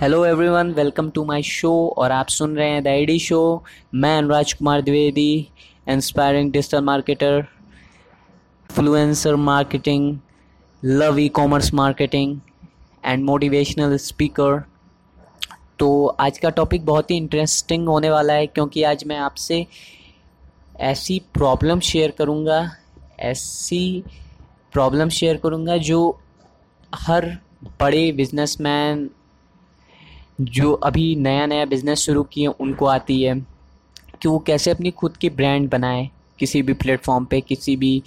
Hello 0.00 0.24
everyone 0.24 0.72
welcome 0.72 1.10
to 1.10 1.24
my 1.24 1.42
show 1.42 1.94
और 1.98 2.12
आप 2.12 2.28
सुन 2.28 2.56
रहे 2.56 2.70
हैं 2.70 2.82
द 2.82 2.88
आईडी 2.88 3.18
शो 3.18 3.64
मैं 3.94 4.18
Anuraj 4.18 4.52
Kumar 4.52 4.82
Dwivedi 4.82 5.48
inspiring 5.88 6.52
digital 6.52 6.80
marketer 6.80 7.46
influencer 8.70 9.36
marketing 9.36 10.18
love 10.84 11.18
e 11.18 11.28
commerce 11.28 11.74
marketing 11.74 12.40
and 13.04 13.24
motivational 13.24 13.96
speaker 13.96 14.64
तो 15.78 16.06
आज 16.06 16.38
का 16.38 16.50
टॉपिक 16.50 16.86
बहुत 16.86 17.10
ही 17.10 17.16
इंटरेस्टिंग 17.16 17.88
होने 17.88 18.10
वाला 18.10 18.32
है 18.32 18.46
क्योंकि 18.46 18.82
आज 18.82 19.04
मैं 19.06 19.18
आपसे 19.18 19.66
ऐसी 20.80 21.22
प्रॉब्लम 21.34 21.80
शेयर 21.80 22.10
करूँगा, 22.10 22.70
ऐसी 23.20 24.04
प्रॉब्लम 24.72 25.08
शेयर 25.08 25.36
करूँगा 25.36 25.76
जो 25.76 26.20
हर 26.94 27.38
बड़े 27.80 28.12
बिजनेसमैन 28.12 29.10
जो 30.38 30.72
अभी 30.74 31.14
नया 31.16 31.46
नया 31.46 31.64
बिज़नेस 31.64 31.98
शुरू 31.98 32.22
किए, 32.22 32.46
उनको 32.46 32.86
आती 32.86 33.22
है, 33.22 33.34
कि 34.22 34.28
वो 34.28 34.38
कैसे 34.38 34.70
अपनी 34.70 34.90
खुद 34.92 35.16
की 35.16 35.30
ब्रांड 35.30 35.68
बनाए 35.70 36.08
किसी 36.38 36.62
भी 36.62 36.72
प्लेटफॉर्म 36.74 37.24
पे, 37.24 37.40
किसी 37.40 37.76
भी 37.76 38.02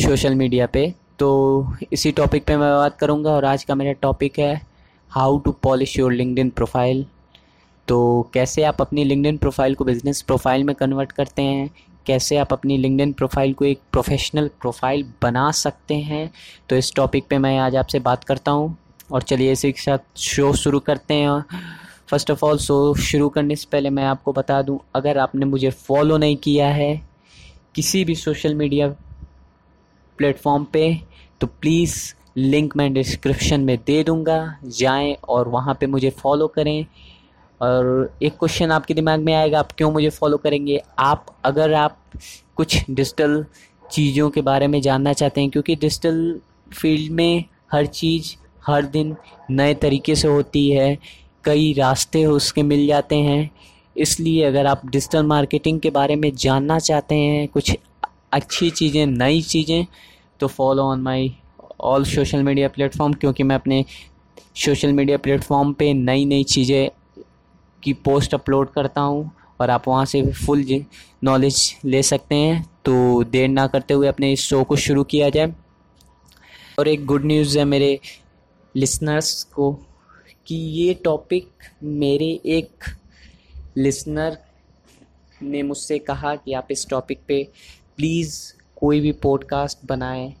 सोशल 0.00 0.34
मीडिया 0.34 0.66
पे। 0.66 0.92
तो 1.18 1.66
इसी 1.92 2.12
टॉपिक 2.12 2.44
पे 2.44 2.56
मैं 2.56 2.70
बात 2.70 2.98
करूँगा 2.98 3.30
और 3.30 3.44
आज 3.44 3.64
का 3.64 3.74
मेरा 3.74 3.92
टॉपिक 4.02 4.38
है 4.38 4.60
how 5.10 5.38
to 5.38 5.52
polish 5.62 5.98
your 5.98 6.12
LinkedIn 6.12 6.50
profile 6.50 7.04
तो 7.88 8.30
कैसे 8.34 8.62
आप 8.62 8.80
अपनी 8.80 9.04
लिंकड 9.04 9.38
प्रोफ़ाइल 9.38 9.74
को 9.74 9.84
बिज़नेस 9.84 10.22
प्रोफ़ाइल 10.22 10.64
में 10.64 10.74
कन्वर्ट 10.74 11.12
करते 11.12 11.42
हैं, 11.42 11.70
कैसे 12.06 12.36
आप 12.36 12.52
अपनी 12.52 12.76
लिंकड 12.78 13.14
प्रोफ़ाइल 13.14 13.52
को 13.52 13.64
एक 13.64 13.80
प्रोफेशनल 13.92 14.48
प्रोफ़ाइल 14.60 15.04
बना 15.22 15.50
सकते 15.52 15.94
हैं। 15.94 16.30
तो 16.68 16.76
इस 16.76 16.92
टॉपिक 16.96 17.26
पे 17.30 17.38
मैं 17.38 17.58
आज 17.58 17.76
आपसे 17.76 17.98
बात 18.00 18.24
करता 18.24 18.50
हूँ। 18.50 18.76
और 19.12 19.22
चलिए 19.22 19.52
इसी 19.52 19.72
के 19.72 19.80
साथ 19.80 20.18
शो 20.18 20.52
शुरू 20.54 20.80
करते 20.80 21.14
हैं। 21.14 21.44
फ़र्स्ट 22.08 22.30
ऑफ़ 22.30 22.44
ऑल 22.44 22.58
शो 22.58 22.94
शुरू 23.00 23.28
करने 23.28 23.56
से 23.56 23.68
पहले 23.72 23.90
मैं 23.90 24.04
आपको 24.04 24.32
बता 24.32 24.60
दूँ, 24.62 24.78
अगर 24.94 25.18
आपने 25.18 25.46
मुझे 25.46 25.70
फॉलो 25.70 26.16
नहीं 26.18 26.36
किया 26.36 26.68
है 26.68 26.94
किसी 27.74 28.04
भी 28.04 28.14
सोशल 28.14 28.54
मीडिया 28.54 28.88
प्लेटफॉर्म 30.18 30.64
पे 30.64 31.00
तो 31.40 31.46
प्लीज़ 31.46 31.96
लिंक 32.36 32.76
मैं 32.76 32.92
डिस्क्रिप्शन 32.92 33.60
में 33.60 33.76
दे 33.86 34.02
दूँगा। 34.04 34.58
जाएँ 34.64 35.14
और 35.28 35.48
वहाँ 35.48 35.76
पे 35.80 35.86
मुझे 35.86 36.10
फॉलो 36.10 36.46
करें। 36.48 36.86
और 37.60 38.12
एक 38.22 38.32
क्वेश्चन 38.32 38.70
आपके 38.70 38.94
दिमाग 38.94 39.20
में 39.20 39.34
आएगा, 39.34 39.58
आप 39.58 39.72
क्यों 39.72 39.90
मुझे 39.92 40.10
फॉलो 40.10 40.36
करेंगे? 40.36 40.80
आप, 40.98 41.26
अगर 41.44 41.74
आप 41.74 41.98
कुछ 42.56 42.84
डिजिटल 42.90 43.44
चीज़ों 43.84 44.30
के 44.30 44.40
बारे 44.42 44.66
में 44.66 44.80
जानना 44.80 45.12
चाहते 45.12 45.40
हैं, 45.40 45.50
क्योंकि 45.50 45.76
डिजिटल 45.76 46.40
फ़ील्ड 46.72 47.12
में 47.12 47.44
हर 47.72 47.86
चीज़ 47.86 48.34
हर 48.62 48.86
दिन 48.86 49.14
नए 49.50 49.74
तरीके 49.74 50.14
से 50.14 50.28
होती 50.28 50.68
है, 50.70 50.96
कई 51.44 51.72
रास्ते 51.72 52.24
उसके 52.26 52.62
मिल 52.62 52.86
जाते 52.86 53.16
हैं। 53.16 53.50
इसलिए 53.96 54.44
अगर 54.44 54.66
आप 54.66 54.86
डिजिटल 54.86 55.26
मार्केटिंग 55.26 55.80
के 55.80 55.90
बारे 55.90 56.16
में 56.16 56.30
जानना 56.34 56.78
चाहते 56.78 57.14
हैं, 57.14 57.46
कुछ 57.48 57.76
अच्छी 58.32 58.70
चीज़ें, 58.70 59.06
नई 59.06 59.42
चीज़ें 59.42 59.86
तो 60.40 60.46
follow 60.48 60.82
on 60.82 61.00
my 61.00 61.34
all 61.80 62.04
social 62.04 62.42
media 62.42 62.68
platform 62.68 63.12
क्योंकि 63.12 63.42
मैं 63.42 63.56
अपने 63.56 63.84
सोशल 64.56 64.92
मीडिया 64.92 65.18
प्लेटफॉर्म 65.18 65.72
पे 65.72 65.92
नई 65.94 66.24
नई 66.24 66.44
चीज़ें 66.44 66.90
की 67.82 67.92
पोस्ट 67.94 68.34
अपलोड 68.34 68.70
करता 68.70 69.00
हूँ 69.00 69.30
और 69.60 69.70
आप 69.70 69.88
वहाँ 69.88 70.04
से 70.04 70.22
फुल 70.36 70.64
नॉलेज 71.24 71.74
ले 71.84 72.02
सकते 72.02 72.34
हैं। 72.34 72.62
तो 72.84 73.22
देर 73.24 73.48
ना 73.48 73.66
करते 73.66 73.94
हुए 73.94 74.08
अपने 74.08 74.32
इस 74.32 74.40
शो 74.40 74.62
को 74.64 74.76
शुरू 74.76 75.04
किया 75.04 75.28
जाए। 75.30 75.52
और 76.78 76.88
एक 76.88 77.04
गुड 77.06 77.24
न्यूज़ 77.24 77.58
है 77.58 77.64
मेरे 77.64 77.98
लिसनर्स 78.76 79.44
को 79.44 79.72
कि 80.46 80.54
ये 80.54 80.94
टॉपिक 80.94 81.48
मेरे 81.82 82.40
एक 82.46 82.84
लिसनर 83.76 84.38
ने 85.42 85.62
मुझसे 85.62 85.98
कहा 85.98 86.36
कि 86.36 86.52
आप 86.52 86.68
इस 86.70 86.88
टॉपिक 86.88 87.20
पे 87.28 87.48
प्लीज़ 87.96 88.52
कोई 88.76 89.00
भी 89.00 89.12
पॉडकास्ट 89.12 89.78
बनाएँ 89.86 90.34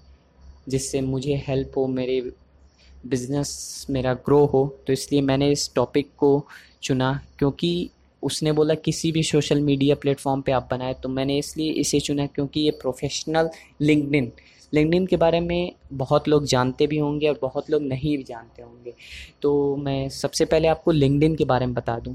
जिससे 0.68 1.00
मुझे 1.00 1.44
हेल्प 1.48 1.72
हो, 1.76 1.86
मेरे 1.86 2.32
बिज़नेस 3.06 3.86
मेरा 3.90 4.14
ग्रो 4.14 4.44
हो। 4.46 4.78
तो 4.86 4.92
इसलिए 4.92 5.20
मैंने 5.20 5.50
इस 5.52 5.70
टॉपिक 5.74 6.10
को 6.18 6.46
चुना 6.82 7.20
क्योंकि 7.38 7.90
उसने 8.22 8.52
बोला, 8.52 8.74
किसी 8.74 9.12
भी 9.12 9.22
सोशल 9.22 9.60
मीडिया 9.60 9.94
प्लेटफॉर्म 9.94 10.40
पे 10.40 10.52
आप 10.52 10.68
बनाए। 10.70 10.94
तो 10.94 11.08
मैंने 11.08 11.38
इसलिए 11.38 11.72
इसे 11.72 12.00
चुना 12.00 12.26
क्योंकि 12.26 12.60
ये 12.60 12.70
प्रोफेशनल 12.70 13.50
लिंकडिन 13.80 14.32
लिंकडिन 14.74 15.06
के 15.06 15.16
बारे 15.16 15.40
में 15.40 15.72
बहुत 15.92 16.28
लोग 16.28 16.44
जानते 16.44 16.86
भी 16.86 16.98
होंगे 16.98 17.28
और 17.28 17.38
बहुत 17.42 17.70
लोग 17.70 17.82
नहीं 17.82 18.16
भी 18.16 18.22
जानते 18.22 18.62
होंगे। 18.62 18.94
तो 19.42 19.76
मैं 19.76 20.08
सबसे 20.08 20.44
पहले 20.44 20.68
आपको 20.68 20.90
लिंकडिन 20.90 21.34
के 21.36 21.44
बारे 21.44 21.66
में 21.66 21.74
बता 21.74 21.98
दूँ। 21.98 22.14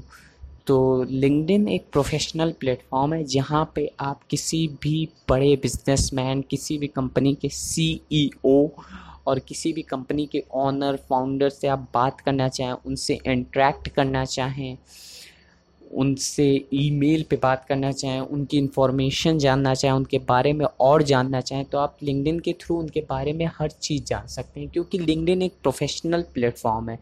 तो 0.66 1.02
लिंकडिन 1.02 1.68
एक 1.68 1.84
प्रोफेशनल 1.92 2.52
प्लेटफॉर्म 2.52 3.14
है 3.14 3.22
जहाँ 3.24 3.64
पे 3.74 3.90
आप 4.00 4.20
किसी 4.30 4.66
भी 4.82 5.08
बड़े 5.28 5.54
बिजनेसमैन 5.56 6.42
किसी 6.50 6.78
भी 6.78 6.86
कंपनी 6.86 7.34
के 7.34 7.48
सीईओ 7.48 8.68
और 9.26 9.38
किसी 9.38 9.72
भी 9.72 9.82
कंपनी 9.82 10.26
के 10.26 10.42
ऑनर 10.56 10.96
फाउंडर 11.08 11.48
से 11.48 11.68
आप 11.68 11.88
बात 11.94 12.20
करना 12.20 12.48
चाहें, 12.48 12.72
उनसे 12.86 13.18
इंटरेक्ट 13.26 13.88
करना 13.88 14.24
चाहें 14.24 14.76
उनसे 15.90 16.44
ईमेल 16.74 17.22
पे 17.30 17.36
बात 17.42 17.64
करना 17.68 17.90
चाहें, 17.92 18.20
उनकी 18.20 18.58
इन्फॉर्मेशन 18.58 19.38
जानना 19.38 19.74
चाहें, 19.74 19.94
उनके 19.94 20.18
बारे 20.28 20.52
में 20.52 20.64
और 20.80 21.02
जानना 21.02 21.40
चाहें 21.40 21.64
तो 21.64 21.78
आप 21.78 21.96
लिंकडिन 22.02 22.38
के 22.40 22.52
थ्रू 22.60 22.76
उनके 22.78 23.00
बारे 23.10 23.32
में 23.32 23.44
हर 23.58 23.70
चीज़ 23.70 24.04
जान 24.04 24.26
सकते 24.28 24.60
हैं, 24.60 24.68
क्योंकि 24.68 24.98
लिंकडिन 24.98 25.42
एक 25.42 25.52
प्रोफेशनल 25.62 26.22
प्लेटफॉर्म 26.34 26.90
है। 26.90 26.98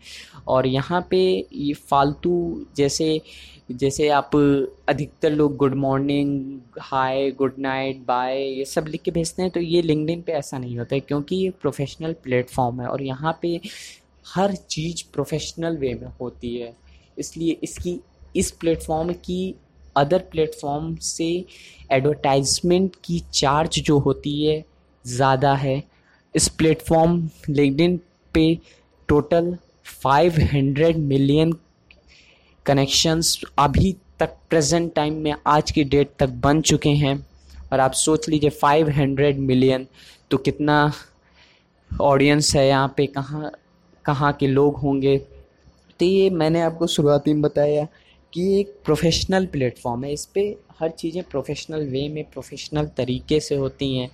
और 0.48 0.66
यहाँ 0.66 1.06
पे 1.10 1.18
ये 1.52 1.72
फालतू 1.90 2.66
जैसे 2.76 3.20
जैसे 3.72 4.08
आप 4.10 4.34
अधिकतर 4.88 5.30
लोग 5.30 5.56
good 5.56 5.74
morning 5.76 6.58
hi 6.80 7.30
good 7.38 7.54
night 7.58 8.04
bye 8.06 8.38
ये 8.38 8.64
सब 8.64 8.86
लिख 8.88 9.02
के 9.02 9.10
भेजते 9.10 9.42
हैं 9.42 9.50
तो 9.50 9.60
ये 9.60 9.80
लिंकडिन 9.82 10.22
पे 10.22 10.32
ऐसा 10.32 10.58
नहीं 10.58 10.78
होता 10.78 10.94
है, 10.94 11.00
क्योंकि 11.00 11.36
ये 11.36 11.50
प्रोफेशनल 11.60 12.12
प्लेटफॉर्म 12.22 12.80
है। 12.80 12.86
और 12.88 13.02
यहाँ 13.02 13.38
पे 13.42 13.60
हर 14.26 14.54
चीज़ 14.54 15.02
प्रोफेशनल 15.12 15.76
वे 15.76 15.92
में 15.94 16.08
होती 16.20 16.56
है, 16.56 16.72
इसलिए 17.18 17.56
इसकी 17.62 18.00
इस 18.36 18.50
प्लेटफॉर्म 18.50 19.12
की 19.24 19.54
अदर 19.96 20.18
प्लेटफॉर्म 20.30 20.94
से 21.02 21.28
एडवर्टाइजमेंट 21.92 22.96
की 23.04 23.22
चार्ज 23.32 23.78
जो 23.80 23.98
होती 23.98 24.44
है, 24.44 24.64
ज़्यादा 25.04 25.54
है। 25.54 25.82
इस 26.34 26.48
प्लेटफॉर्म 26.48 27.28
लिंक्डइन 27.50 27.96
पे 28.34 28.58
टोटल 29.08 29.56
500 30.02 30.96
मिलियन 30.98 31.52
कनेक्शंस 32.66 33.40
अभी 33.58 33.94
तक 34.20 34.36
प्रेजेंट 34.50 34.92
टाइम 34.94 35.14
में 35.14 35.34
आज 35.46 35.70
की 35.70 35.84
डेट 35.84 36.10
तक 36.18 36.28
बन 36.42 36.60
चुके 36.62 36.90
हैं। 36.90 37.16
और 37.72 37.80
आप 37.80 37.92
सोच 37.94 38.28
लीजिए 38.28 38.50
500 38.62 39.38
मिलियन 39.40 39.86
तो 40.30 40.36
कितना 40.38 40.92
ऑडियंस 41.90 42.54
है 42.56 42.66
यहाँ 42.68 42.92
पे, 42.96 43.06
कहाँ 43.06 43.50
कहाँ 44.04 44.32
के 44.32 44.46
लोग 44.46 44.76
होंगे? 44.76 45.16
तो 45.18 46.04
ये 46.04 46.28
मैंने 46.30 46.60
आपको 46.60 46.86
शुरुआती 46.86 47.32
में 47.32 47.42
बताया 47.42 47.86
कि 48.36 48.58
एक 48.60 48.74
प्रोफेशनल 48.84 49.46
प्लेटफॉर्म 49.46 50.04
है। 50.04 50.12
इस 50.12 50.24
पर 50.26 50.54
हर 50.80 50.90
चीज़ें 50.92 51.22
प्रोफेशनल 51.24 51.84
वे 51.90 52.08
में 52.08 52.24
प्रोफेशनल 52.30 52.86
तरीके 52.96 53.38
से 53.40 53.54
होती 53.56 53.96
हैं 53.96 54.10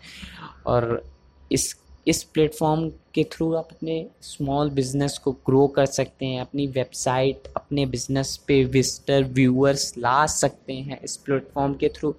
और 0.67 1.03
इस 1.51 1.75
इस 2.09 2.23
प्लेटफॉर्म 2.25 2.89
के 3.15 3.25
थ्रू 3.33 3.53
आप 3.55 3.69
अपने 3.73 3.95
स्मॉल 4.23 4.71
बिज़नेस 4.71 5.19
को 5.19 5.33
ग्रो 5.47 5.67
कर 5.77 5.87
सकते 5.87 6.27
हैं, 6.27 6.41
अपनी 6.41 6.67
वेबसाइट 6.67 7.49
अपने 7.57 7.87
बिज़नेस 7.87 8.37
पे 8.47 8.63
विजिटर 8.67 9.25
व्यूअर्स 9.33 9.93
ला 9.99 10.25
सकते 10.27 10.75
हैं 10.75 11.01
इस 11.05 11.17
प्लेटफॉर्म 11.17 11.75
के 11.75 11.89
थ्रू 11.89 12.15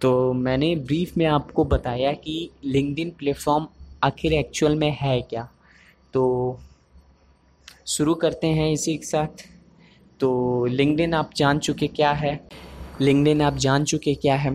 तो 0.00 0.32
मैंने 0.34 0.74
ब्रीफ 0.76 1.16
में 1.16 1.26
आपको 1.26 1.64
बताया 1.64 2.12
कि 2.14 2.38
लिंकडिन 2.64 3.10
प्लेटफॉर्म 3.18 3.66
आखिर 4.04 4.32
एक्चुअल 4.34 4.74
में 4.76 4.90
है 5.00 5.20
क्या। 5.22 5.48
तो 6.14 6.24
शुरू 7.86 8.14
करते 8.16 8.46
हैं 8.48 8.70
इसी 8.72 8.96
के 8.96 9.06
साथ। 9.06 9.46
तो 10.20 10.64
लिंकडिन 10.66 11.14
आप 11.14 11.30
जान 11.36 11.58
चुके 11.58 11.86
क्या 11.86 12.10
है? 12.12 12.40
लिंकडिन 13.00 13.42
आप 13.42 13.56
जान 13.56 13.84
चुके 13.84 14.14
क्या 14.14 14.34
है? 14.34 14.54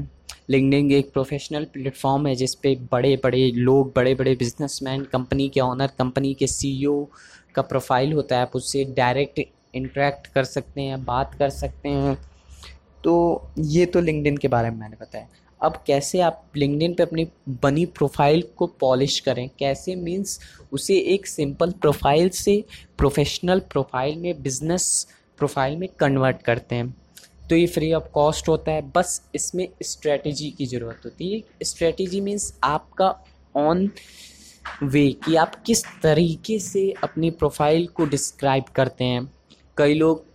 लिंकडिन 0.49 0.91
एक 0.91 1.11
प्रोफेशनल 1.13 1.65
प्लेटफॉर्म 1.65 2.25
है 2.27 2.33
जिस 2.35 2.55
पे 2.55 2.75
बड़े 2.91 3.15
बड़े 3.23 3.51
लोग 3.51 3.91
बड़े 3.95 4.13
बड़े 4.15 4.35
बिजनेसमैन 4.35 5.03
कंपनी 5.03 5.47
के 5.49 5.59
ऑनर 5.59 5.91
कंपनी 5.99 6.33
के 6.33 6.47
सीईओ 6.47 7.03
e 7.03 7.53
का 7.55 7.61
प्रोफ़ाइल 7.61 8.13
होता 8.13 8.35
है। 8.35 8.41
आप 8.41 8.55
उससे 8.55 8.83
डायरेक्ट 8.97 9.39
इंटरेक्ट 9.75 10.27
कर 10.27 10.43
सकते 10.43 10.81
हैं, 10.81 11.03
बात 11.05 11.35
कर 11.35 11.49
सकते 11.49 11.89
हैं। 11.89 12.17
तो 13.03 13.13
ये 13.59 13.85
तो 13.85 14.01
लिंकडिन 14.01 14.37
के 14.37 14.47
बारे 14.47 14.69
में 14.69 14.77
मैंने 14.77 14.97
बताया। 15.01 15.27
अब 15.61 15.83
कैसे 15.87 16.19
आप 16.21 16.43
लिंकडिन 16.57 16.93
पे 16.93 17.03
अपनी 17.03 17.27
बनी 17.63 17.85
प्रोफ़ाइल 17.87 18.43
को 18.57 18.67
पॉलिश 18.79 19.19
करें? 19.19 19.49
कैसे 19.59 19.95
मींस 19.95 20.39
उसे 20.73 20.97
एक 21.13 21.27
सिंपल 21.27 21.71
प्रोफ़ाइल 21.71 22.29
से 22.29 22.63
प्रोफेशनल 22.97 23.59
प्रोफ़ाइल 23.71 24.17
में 24.19 24.41
बिज़नेस 24.43 25.07
प्रोफ़ाइल 25.41 25.77
में 25.77 25.87
कन्वर्ट 25.99 26.41
करते 26.41 26.75
हैं। 26.75 26.95
तो 27.49 27.55
ये 27.55 27.65
फ्री 27.67 27.91
ऑफ़ 27.93 28.07
कॉस्ट 28.13 28.49
होता 28.49 28.71
है। 28.71 28.81
बस 28.91 29.21
इसमें 29.35 29.67
स्ट्रेटजी 29.83 30.49
की 30.51 30.65
ज़रूरत 30.65 31.01
होती 31.05 31.33
है। 31.33 31.41
स्ट्रेटजी 31.63 32.21
मीन्स 32.21 32.53
आपका 32.63 33.15
ऑन 33.55 33.89
वे 34.83 35.07
कि 35.25 35.35
आप 35.35 35.55
किस 35.65 35.83
तरीके 36.03 36.57
से 36.59 36.89
अपनी 37.03 37.29
प्रोफ़ाइल 37.31 37.87
को 37.87 38.05
डिस्क्राइब 38.05 38.63
करते 38.75 39.03
हैं। 39.03 39.31
कई 39.77 39.93
लोग 39.93 40.25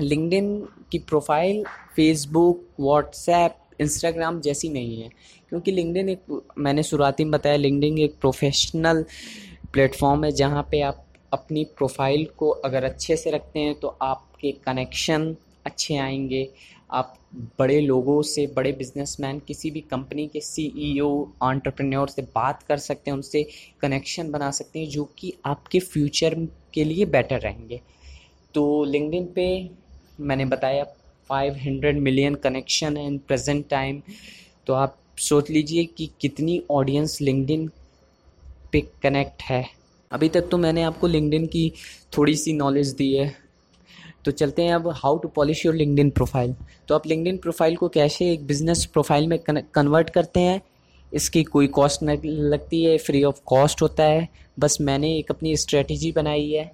लिंकडिन 0.00 0.56
की 0.92 0.98
प्रोफ़ाइल 0.98 1.64
फेसबुक 1.96 2.66
व्हाट्सएप 2.80 3.56
इंस्टाग्राम 3.80 4.40
जैसी 4.40 4.68
नहीं 4.68 5.02
है। 5.02 5.08
क्योंकि 5.48 5.72
लिंकडिन 5.72 6.08
एक, 6.08 6.42
मैंने 6.58 6.82
शुरुआती 6.82 7.24
में 7.24 7.30
बताया 7.32 7.56
लिंकडिन 7.56 7.98
एक 7.98 8.18
प्रोफेशनल 8.20 9.04
प्लेटफॉर्म 9.72 10.24
है 10.24 10.30
जहाँ 10.32 10.62
पे 10.70 10.80
आप 10.82 11.06
अपनी 11.32 11.64
प्रोफ़ाइल 11.76 12.24
को 12.36 12.48
अगर 12.66 12.84
अच्छे 12.84 13.16
से 13.16 13.30
रखते 13.30 13.60
हैं 13.60 13.74
तो 13.74 13.88
आपके 14.40 14.50
कनेक्शन 14.64 15.34
अच्छे 15.66 15.96
आएँगे। 15.96 16.48
आप 16.90 17.16
बड़े 17.58 17.80
लोगों 17.80 18.20
से, 18.22 18.46
बड़े 18.46 18.72
बिजनेसमैन 18.72 19.38
किसी 19.38 19.70
भी 19.70 19.80
कंपनी 19.80 20.26
के 20.26 20.40
सीईओ 20.40 21.10
एंटरप्रेन्योर 21.44 22.08
से 22.08 22.22
बात 22.34 22.62
कर 22.62 22.76
सकते 22.78 23.10
हैं, 23.10 23.16
उनसे 23.16 23.42
कनेक्शन 23.80 24.30
बना 24.30 24.50
सकते 24.50 24.78
हैं, 24.78 24.88
जो 24.88 25.04
कि 25.18 25.32
आपके 25.46 25.80
फ्यूचर 25.80 26.34
के 26.74 26.84
लिए 26.84 27.04
बेटर 27.06 27.40
रहेंगे। 27.40 27.80
तो 28.54 28.62
लिंकडिन 28.84 29.26
पे 29.34 29.46
मैंने 30.20 30.44
बताया 30.44 30.84
500 31.30 32.00
मिलियन 32.00 32.34
कनेक्शन 32.34 32.96
है 32.96 33.06
इन 33.06 33.18
प्रेजेंट 33.18 33.68
टाइम 33.68 34.00
तो 34.66 34.74
आप 34.74 34.96
सोच 35.18 35.50
लीजिए 35.50 35.84
कि 35.96 36.08
कितनी 36.20 36.62
ऑडियंस 36.70 37.20
लिंकडिन 37.20 37.68
पे 38.72 38.80
कनेक्ट 39.02 39.42
है। 39.42 39.64
अभी 40.10 40.28
तक 40.28 40.48
तो 40.50 40.58
मैंने 40.58 40.82
आपको 40.82 41.06
लिंकडिन 41.06 41.46
की 41.46 41.72
थोड़ी 42.16 42.34
सी 42.36 42.52
नॉलेज 42.52 42.92
दी 42.92 43.12
है। 43.14 43.49
तो 44.24 44.30
चलते 44.30 44.62
हैं 44.62 44.74
अब 44.74 44.88
how 44.96 45.18
to 45.18 45.28
polish 45.28 45.64
your 45.66 45.74
LinkedIn 45.74 46.10
profile 46.10 46.54
तो 46.88 46.94
आप 46.94 47.06
लिंकडिन 47.06 47.36
प्रोफ़ाइल 47.38 47.76
को 47.76 47.88
कैसे 47.88 48.30
एक 48.32 48.46
बिज़नेस 48.46 48.84
प्रोफ़ाइल 48.86 49.26
में 49.26 49.38
कन्वर्ट 49.74 50.10
करते 50.10 50.40
हैं, 50.40 50.60
इसकी 51.12 51.42
कोई 51.44 51.66
कॉस्ट 51.68 52.02
नहीं 52.02 52.32
लगती 52.50 52.82
है 52.84 52.96
फ्री 52.98 53.22
ऑफ़ 53.24 53.40
कॉस्ट 53.46 53.82
होता 53.82 54.04
है, 54.04 54.28
बस 54.58 54.76
मैंने 54.80 55.16
एक 55.18 55.30
अपनी 55.30 55.56
स्ट्रेटजी 55.56 56.12
बनाई 56.12 56.50
है, 56.50 56.70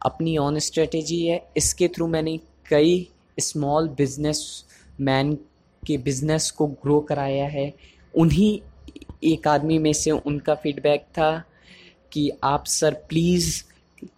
अपनी 0.00 0.36
ऑन 0.38 0.58
स्ट्रेटजी 0.58 1.24
है, 1.26 1.42
इसके 1.56 1.88
थ्रू 1.88 2.06
मैंने 2.06 2.38
कई 2.70 3.08
स्मॉल 3.38 3.88
बिज़नेस 3.88 4.64
मैन 5.00 5.34
के 5.82 5.96
बिज़नेस 5.98 6.50
को 6.50 6.66
ग्रो 6.66 7.00
कराया 7.00 7.46
है। 7.48 7.72
उन्हीं 8.14 8.58
एक 9.24 9.48
आदमी 9.48 9.78
में 9.78 9.92
से 9.92 10.10
उनका 10.10 10.54
फीडबैक 10.54 11.04
था 11.12 11.32
कि 12.12 12.30
आप 12.44 12.64
सर 12.66 12.94
प्लीज़ 13.08 13.62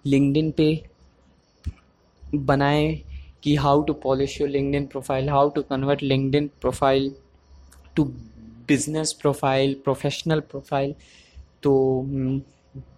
लिंकडिन 0.06 0.50
पे 0.50 0.68
बनाएँ 2.34 2.94
कि 3.42 3.54
how 3.56 3.82
to 3.82 3.92
polish 4.02 4.40
your 4.40 4.50
LinkedIn 4.50 4.86
profile 4.86 5.28
how 5.28 5.48
to 5.50 5.62
convert 5.62 6.02
LinkedIn 6.02 6.50
profile 6.60 7.12
to 7.96 8.04
business 8.68 9.12
profile 9.12 9.74
professional 9.84 10.40
profile 10.40 10.94
तो 11.62 12.02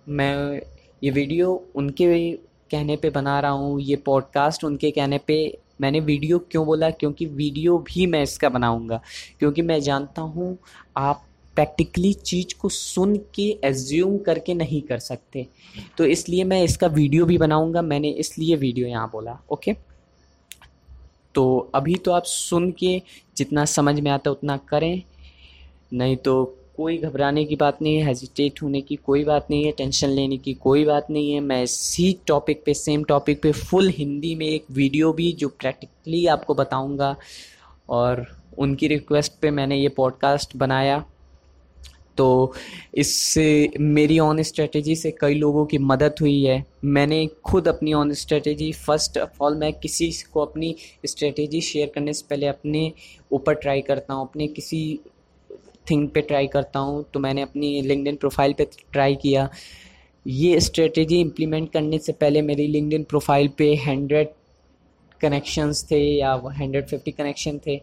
मैं 0.08 0.60
ये 1.04 1.10
वीडियो 1.10 1.52
उनके 1.74 2.32
कहने 2.70 2.96
पे 2.96 3.10
बना 3.10 3.38
रहा 3.40 3.50
हूँ, 3.50 3.80
ये 3.80 3.96
पॉडकास्ट 3.96 4.64
उनके 4.64 4.90
कहने 4.90 5.18
पे 5.26 5.36
मैंने 5.80 6.00
वीडियो 6.00 6.38
क्यों 6.50 6.64
बोला? 6.66 6.90
क्योंकि 6.90 7.26
वीडियो 7.26 7.78
भी 7.78 8.06
मैं 8.06 8.22
इसका 8.22 8.48
बनाऊँगा। 8.48 9.00
क्योंकि 9.38 9.62
मैं 9.62 9.80
जानता 9.80 10.22
हूँ 10.22 10.56
आप 10.96 11.22
प्रैक्टिकली 11.60 12.12
चीज़ 12.14 12.54
को 12.60 12.68
सुन 12.68 13.14
के 13.34 13.42
एज्यूम 13.64 14.16
करके 14.18 14.54
नहीं 14.54 14.80
कर 14.82 14.98
सकते। 14.98 15.46
तो 15.98 16.04
इसलिए 16.06 16.44
मैं 16.44 16.62
इसका 16.64 16.86
वीडियो 16.86 17.24
भी 17.26 17.36
बनाऊँगा। 17.38 17.82
मैंने 17.82 18.10
इसलिए 18.18 18.56
वीडियो 18.56 18.86
यहाँ 18.88 19.08
बोला 19.12 19.38
ओके 19.52 19.74
तो 21.34 21.44
अभी 21.74 21.94
तो 21.94 22.12
आप 22.12 22.24
सुन 22.24 22.70
के 22.72 23.00
जितना 23.36 23.64
समझ 23.64 23.98
में 24.00 24.10
आता 24.10 24.30
उतना 24.30 24.56
करें। 24.68 25.02
नहीं 25.92 26.16
तो 26.16 26.44
कोई 26.76 26.96
घबराने 26.98 27.44
की 27.44 27.56
बात 27.56 27.82
नहीं 27.82 27.96
है 27.96 28.06
हेजिटेट 28.06 28.62
होने 28.62 28.80
की 28.80 28.96
कोई 28.96 29.24
बात 29.24 29.46
नहीं 29.50 29.64
है 29.64 29.72
टेंशन 29.72 30.08
लेने 30.08 30.36
की 30.38 30.54
कोई 30.54 30.84
बात 30.84 31.10
नहीं 31.10 31.32
है। 31.32 31.40
मैं 31.40 31.62
इसी 31.62 32.12
टॉपिक 32.26 32.62
पे 32.66 32.74
सेम 32.74 33.04
टॉपिक 33.04 33.42
पे 33.42 33.52
फुल 33.52 33.88
हिंदी 33.90 34.34
में 34.34 34.46
एक 34.46 34.64
वीडियो 34.72 35.12
भी 35.12 35.32
जो 35.32 35.48
प्रैक्टिकली 35.50 36.26
आपको 36.26 36.54
बताऊँगा। 36.54 37.14
और 37.90 38.26
उनकी 38.58 38.88
रिक्वेस्ट 38.88 39.32
पे 39.42 39.50
मैंने 39.50 39.76
ये 39.76 39.88
पॉडकास्ट 39.88 40.56
बनाया। 40.56 41.04
तो 42.20 42.28
इससे 42.98 43.46
मेरी 43.80 44.18
ऑन 44.18 44.42
स्ट्रेटजी 44.42 44.96
से 44.96 45.10
कई 45.20 45.34
लोगों 45.36 45.64
की 45.66 45.78
मदद 45.80 46.14
हुई 46.20 46.42
है। 46.42 46.64
मैंने 46.86 47.26
खुद 47.44 47.68
अपनी 47.68 47.92
own 47.94 48.12
strategy 48.14 48.72
first 48.74 49.18
of 49.18 49.42
all 49.42 49.56
मैं 49.58 49.72
किसी 49.74 50.10
को 50.32 50.40
अपनी 50.40 50.74
स्ट्रेटजी 51.06 51.60
शेयर 51.62 51.90
करने 51.94 52.12
से 52.12 52.26
पहले 52.30 52.46
अपने 52.48 52.92
ऊपर 53.32 53.54
ट्राई 53.56 53.80
करता 53.82 54.14
हूँ, 54.14 54.28
अपने 54.28 54.46
किसी 54.48 55.00
थिंग 55.90 56.08
पे 56.08 56.20
ट्राई 56.22 56.46
करता 56.48 56.78
हूँ 56.78 57.04
तो 57.14 57.20
मैंने 57.20 57.42
अपनी 57.42 57.80
लिंकडिन 57.82 58.16
प्रोफ़ाइल 58.16 58.52
पे 58.58 58.64
ट्राई 58.92 59.14
किया। 59.22 59.48
ये 60.26 60.60
स्ट्रेटजी 60.60 61.20
इम्प्लीमेंट 61.20 61.70
करने 61.72 61.98
से 61.98 62.12
पहले 62.14 62.42
मेरी 62.42 62.66
लिंकडिन 62.66 63.04
प्रोफ़ाइल 63.04 63.48
पे 63.58 63.74
हंड्रेड 63.86 64.28
कनेक्शंस 65.20 65.84
थे 65.90 65.98
या 65.98 66.32
हंड्रेड 66.58 66.86
फिफ्टी 66.88 67.10
कनेक्शन 67.12 67.58
थे। 67.66 67.80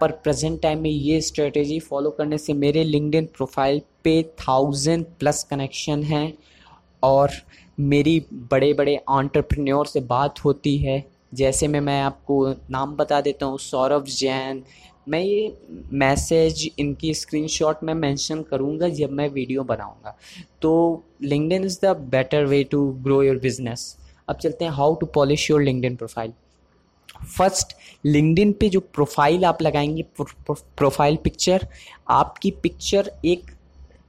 पर 0.00 0.10
प्रेजेंट 0.24 0.60
टाइम 0.62 0.80
में 0.82 0.90
ये 0.90 1.20
स्ट्रेटेजी 1.20 1.78
फॉलो 1.80 2.10
करने 2.10 2.38
से 2.38 2.52
मेरे 2.54 2.84
लिंकडिन 2.84 3.26
प्रोफ़ाइल 3.36 3.80
पे 4.04 4.22
थाउज़ेंड 4.40 5.04
प्लस 5.20 5.42
कनेक्शन 5.50 6.02
हैं 6.04 6.32
और 7.02 7.30
मेरी 7.80 8.20
बड़े 8.50 8.72
बड़े 8.74 8.98
ऑन्टरप्रन्योर 9.08 9.86
से 9.86 10.00
बात 10.08 10.44
होती 10.44 10.76
है। 10.78 11.04
जैसे 11.34 11.68
में 11.68 11.80
मैं 11.80 12.00
आपको 12.02 12.46
नाम 12.70 12.94
बता 12.96 13.20
देता 13.20 13.46
हूँ, 13.46 13.58
सौरभ 13.58 14.04
जैन। 14.08 14.62
मैं 15.08 15.20
ये 15.20 15.56
मैसेज 15.94 16.68
इनकी 16.78 17.12
स्क्रीनशॉट 17.14 17.82
में 17.84 17.92
मेंशन 17.94 18.42
करूँगा 18.50 18.88
जब 18.90 19.10
मैं 19.10 19.28
वीडियो 19.28 19.62
बनाऊँगा। 19.64 20.16
तो 20.62 20.72
LinkedIn 21.22 21.64
is 21.64 21.78
the 21.84 21.96
better 22.10 22.44
way 22.46 22.62
to 22.64 22.84
grow 23.04 23.22
your 23.22 23.38
business 23.38 23.96
अब 24.28 24.36
चलते 24.36 24.64
हैं 24.64 24.72
how 24.72 24.94
to 24.94 25.06
polish 25.14 25.50
your 25.50 25.62
LinkedIn 25.62 25.96
profile 25.96 26.32
first 27.28 27.72
LinkedIn 28.04 28.52
पे 28.52 28.68
जो 28.68 28.80
प्रोफ़ाइल 28.80 29.44
आप 29.44 29.62
लगाएँगे 29.62 30.04
प्रोफ़ाइल 30.20 31.16
पिक्चर, 31.16 31.66
आपकी 32.08 32.50
पिक्चर 32.50 33.10
एक 33.24 33.50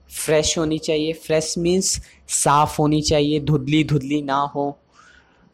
फ्रेश 0.09 0.57
होनी 0.57 0.77
चाहिए। 0.77 1.13
फ्रेश 1.13 1.57
मीन्स 1.57 1.99
साफ़ 2.27 2.77
होनी 2.81 3.01
चाहिए, 3.01 3.39
धुधली 3.39 3.83
धुधली 3.83 4.21
ना 4.21 4.39
हो, 4.55 4.77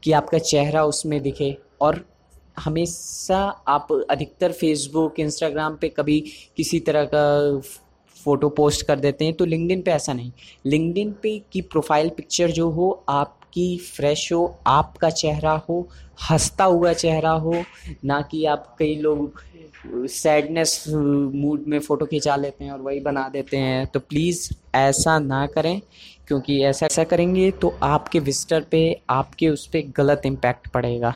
कि 0.04 0.12
आपका 0.12 0.38
चेहरा 0.38 0.84
उसमें 0.86 1.22
दिखे। 1.22 1.58
और 1.82 2.06
हमेशा 2.60 3.38
आप 3.68 3.88
अधिकतर 4.10 4.52
फेसबुक 4.52 5.20
इंस्टाग्राम 5.20 5.76
पे 5.76 5.90
कभी 5.90 6.20
किसी 6.58 6.80
तरह 6.80 7.06
का 7.06 7.60
फ़ोटो 8.18 8.50
पोस्ट 8.50 8.86
कर 8.86 9.00
देते 9.00 9.26
हैं 9.26 9.34
तो 9.34 9.46
लिंकडिन 9.46 9.82
पे 9.82 9.92
ऐसा 9.92 10.14
नहीं। 10.14 10.32
लिंकडिन 10.66 11.12
पे 11.24 11.38
की 11.52 11.62
प्रोफ़ाइल 11.62 12.10
पिक्चर 12.10 12.52
जो 12.52 12.70
हो 12.70 12.90
आपकी 13.56 13.78
फ्रेश 13.88 14.32
हो, 14.34 14.56
आपका 14.68 15.10
चेहरा 15.10 15.52
हो, 15.70 15.88
हंसता 16.30 16.64
हुआ 16.64 16.92
चेहरा 16.94 17.32
हो, 17.32 17.54
ना 18.06 18.22
कि 18.22 18.44
आप 18.46 18.76
कई 18.80 18.96
लोग 18.96 19.42
सैडनेस 20.10 20.84
मूड 20.90 21.64
में 21.68 21.80
फ़ोटो 21.80 22.06
खिंचा 22.06 22.36
लेते 22.36 22.64
हैं 22.66 22.72
और 22.72 22.82
वही 22.82 23.00
बना 23.00 23.28
देते 23.30 23.58
हैं। 23.58 23.86
तो 23.88 24.00
प्लीज़ 24.00 24.50
ऐसा 24.76 25.18
ना 25.20 25.46
करें, 25.48 25.82
क्योंकि 26.28 26.62
ऐसा 26.66 26.86
ऐसा 26.86 27.04
करेंगे 27.06 27.50
तो 27.52 27.74
आपके 27.84 28.20
विजिटर 28.20 28.66
पे, 28.72 29.02
आपके 29.10 29.50
उस 29.50 29.66
पर 29.68 29.92
गलत 29.98 30.22
इम्पैक्ट 30.26 30.68
पड़ेगा। 30.68 31.14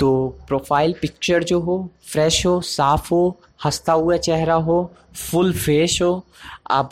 तो 0.00 0.10
प्रोफ़ाइल 0.48 0.94
पिक्चर 1.00 1.44
जो 1.44 1.60
हो 1.60 1.88
फ्रेश 2.04 2.44
हो, 2.46 2.60
साफ़ 2.60 3.08
हो, 3.10 3.38
हंसता 3.64 3.92
हुआ 3.92 4.16
चेहरा 4.18 4.54
हो 4.54 4.90
फुल 5.30 5.52
फेस 5.54 5.98
हो, 6.02 6.24
आप 6.70 6.90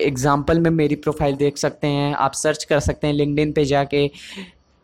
एग्ज़ाम्पल 0.00 0.60
में 0.60 0.70
मेरी 0.72 0.94
प्रोफ़ाइल 0.96 1.36
देख 1.36 1.56
सकते 1.58 1.86
हैं, 1.86 2.14
आप 2.14 2.32
सर्च 2.34 2.64
कर 2.64 2.80
सकते 2.80 3.06
हैं 3.06 3.14
लिंकडिन 3.14 3.52
पे 3.52 3.64
जाके, 3.64 4.10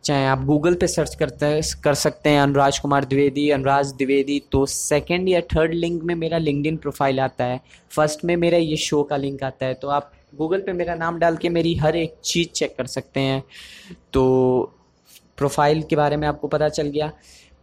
चाहे 0.03 0.25
आप 0.25 0.43
गूगल 0.45 0.73
पे 0.73 0.87
सर्च 0.87 1.15
करते, 1.15 1.61
कर 1.83 1.93
सकते 1.95 2.29
हैं 2.29 2.41
अनुराज 2.41 2.79
कुमार 2.79 3.05
द्विवेदी, 3.05 3.49
अनुराज 3.51 3.91
द्विवेदी 3.93 4.39
तो 4.51 4.65
सेकंड 4.65 5.29
या 5.29 5.41
थर्ड 5.53 5.73
लिंक 5.73 6.03
में 6.03 6.13
मेरा 6.15 6.37
लिंकडिन 6.37 6.77
प्रोफ़ाइल 6.77 7.19
आता 7.19 7.45
है। 7.45 7.59
फ़र्स्ट 7.91 8.23
में 8.25 8.35
मेरा 8.37 8.57
ये 8.57 8.75
शो 8.77 9.01
का 9.03 9.17
लिंक 9.17 9.43
आता 9.43 9.65
है 9.65 9.73
तो 9.73 9.87
आप 9.89 10.11
गूगल 10.35 10.61
पे 10.61 10.73
मेरा 10.73 10.95
नाम 10.95 11.17
डाल 11.19 11.37
के 11.37 11.49
मेरी 11.49 11.75
हर 11.75 11.95
एक 11.95 12.15
चीज़ 12.23 12.47
चेक 12.49 12.75
कर 12.77 12.85
सकते 12.87 13.19
हैं। 13.19 13.43
तो 14.13 14.73
प्रोफ़ाइल 15.37 15.81
के 15.81 15.95
बारे 15.95 16.17
में 16.17 16.27
आपको 16.27 16.47
पता 16.47 16.69
चल 16.69 16.87
गया। 16.87 17.11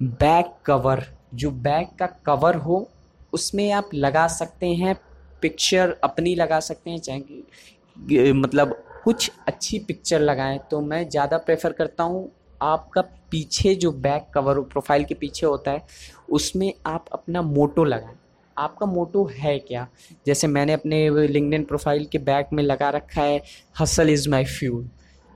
बैक 0.01 0.55
कवर 0.67 1.05
जो 1.35 1.51
बैक 1.51 1.89
का 1.99 2.07
कवर 2.27 2.57
हो, 2.57 2.89
उसमें 3.33 3.71
आप 3.73 3.91
लगा 3.95 4.27
सकते 4.29 4.67
हैं 4.67 4.97
पिक्चर 5.45 5.97
अपनी 6.05 6.35
लगा 6.35 6.61
सकते 6.63 6.91
हैं, 6.91 6.99
चाहे 6.99 8.33
मतलब 8.35 8.83
कुछ 9.05 9.31
अच्छी 9.49 9.79
पिक्चर 9.81 10.21
लगाएँ 10.23 10.59
तो 10.71 10.81
मैं 10.83 11.09
ज़्यादा 11.11 11.39
प्रेफर 11.41 11.73
करता 11.75 12.05
हूँ 12.05 12.31
आपका 12.63 13.01
पीछे 13.31 13.75
जो 13.77 13.91
बैक 13.95 14.27
कवर 14.35 14.61
प्रोफ़ाइल 14.63 15.05
के 15.05 15.15
पीछे 15.15 15.47
होता 15.47 15.71
है, 15.71 15.83
उसमें 16.31 16.73
आप 16.87 17.07
अपना 17.13 17.43
मोटो 17.43 17.85
लगाएँ। 17.85 18.17
आपका 18.57 18.87
मोटो 18.87 19.25
है 19.33 19.59
क्या? 19.59 19.87
जैसे 20.27 20.47
मैंने 20.47 20.73
अपने 20.73 21.27
लिंकडिन 21.27 21.65
प्रोफ़ाइल 21.65 22.05
के 22.07 22.19
बैक 22.21 22.49
में 22.53 22.63
लगा 22.63 22.91
रखा 22.91 23.23
है 23.23 23.41
हसल 23.81 24.11
इज़ 24.11 24.29
माई 24.31 24.45
फ्यूल 24.47 24.89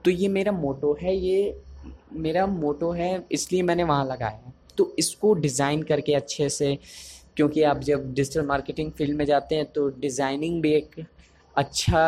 तो 0.05 0.11
ये 0.11 0.29
मेरा 0.31 0.53
मोटो 0.55 0.97
है, 1.03 1.17
ये 1.17 1.61
मेरा 2.15 2.47
मोटो 2.47 2.91
है, 2.93 3.27
इसलिए 3.33 3.63
मैंने 3.63 3.85
वहाँ 3.85 4.07
लगाया 4.07 4.53
तो 4.79 4.95
इसको 4.99 5.33
डिज़ाइन 5.37 5.83
करके 5.83 6.15
अच्छे 6.15 6.49
से 6.49 6.77
क्योंकि 7.39 7.63
आप 7.63 7.81
जब 7.83 8.13
डिजिटल 8.15 8.47
मार्केटिंग 8.47 8.91
फ़ील्ड 8.93 9.17
में 9.17 9.25
जाते 9.25 9.55
हैं 9.55 9.65
तो 9.73 9.89
डिज़ाइनिंग 10.01 10.61
भी 10.63 10.73
एक 10.75 11.05
अच्छा 11.55 12.05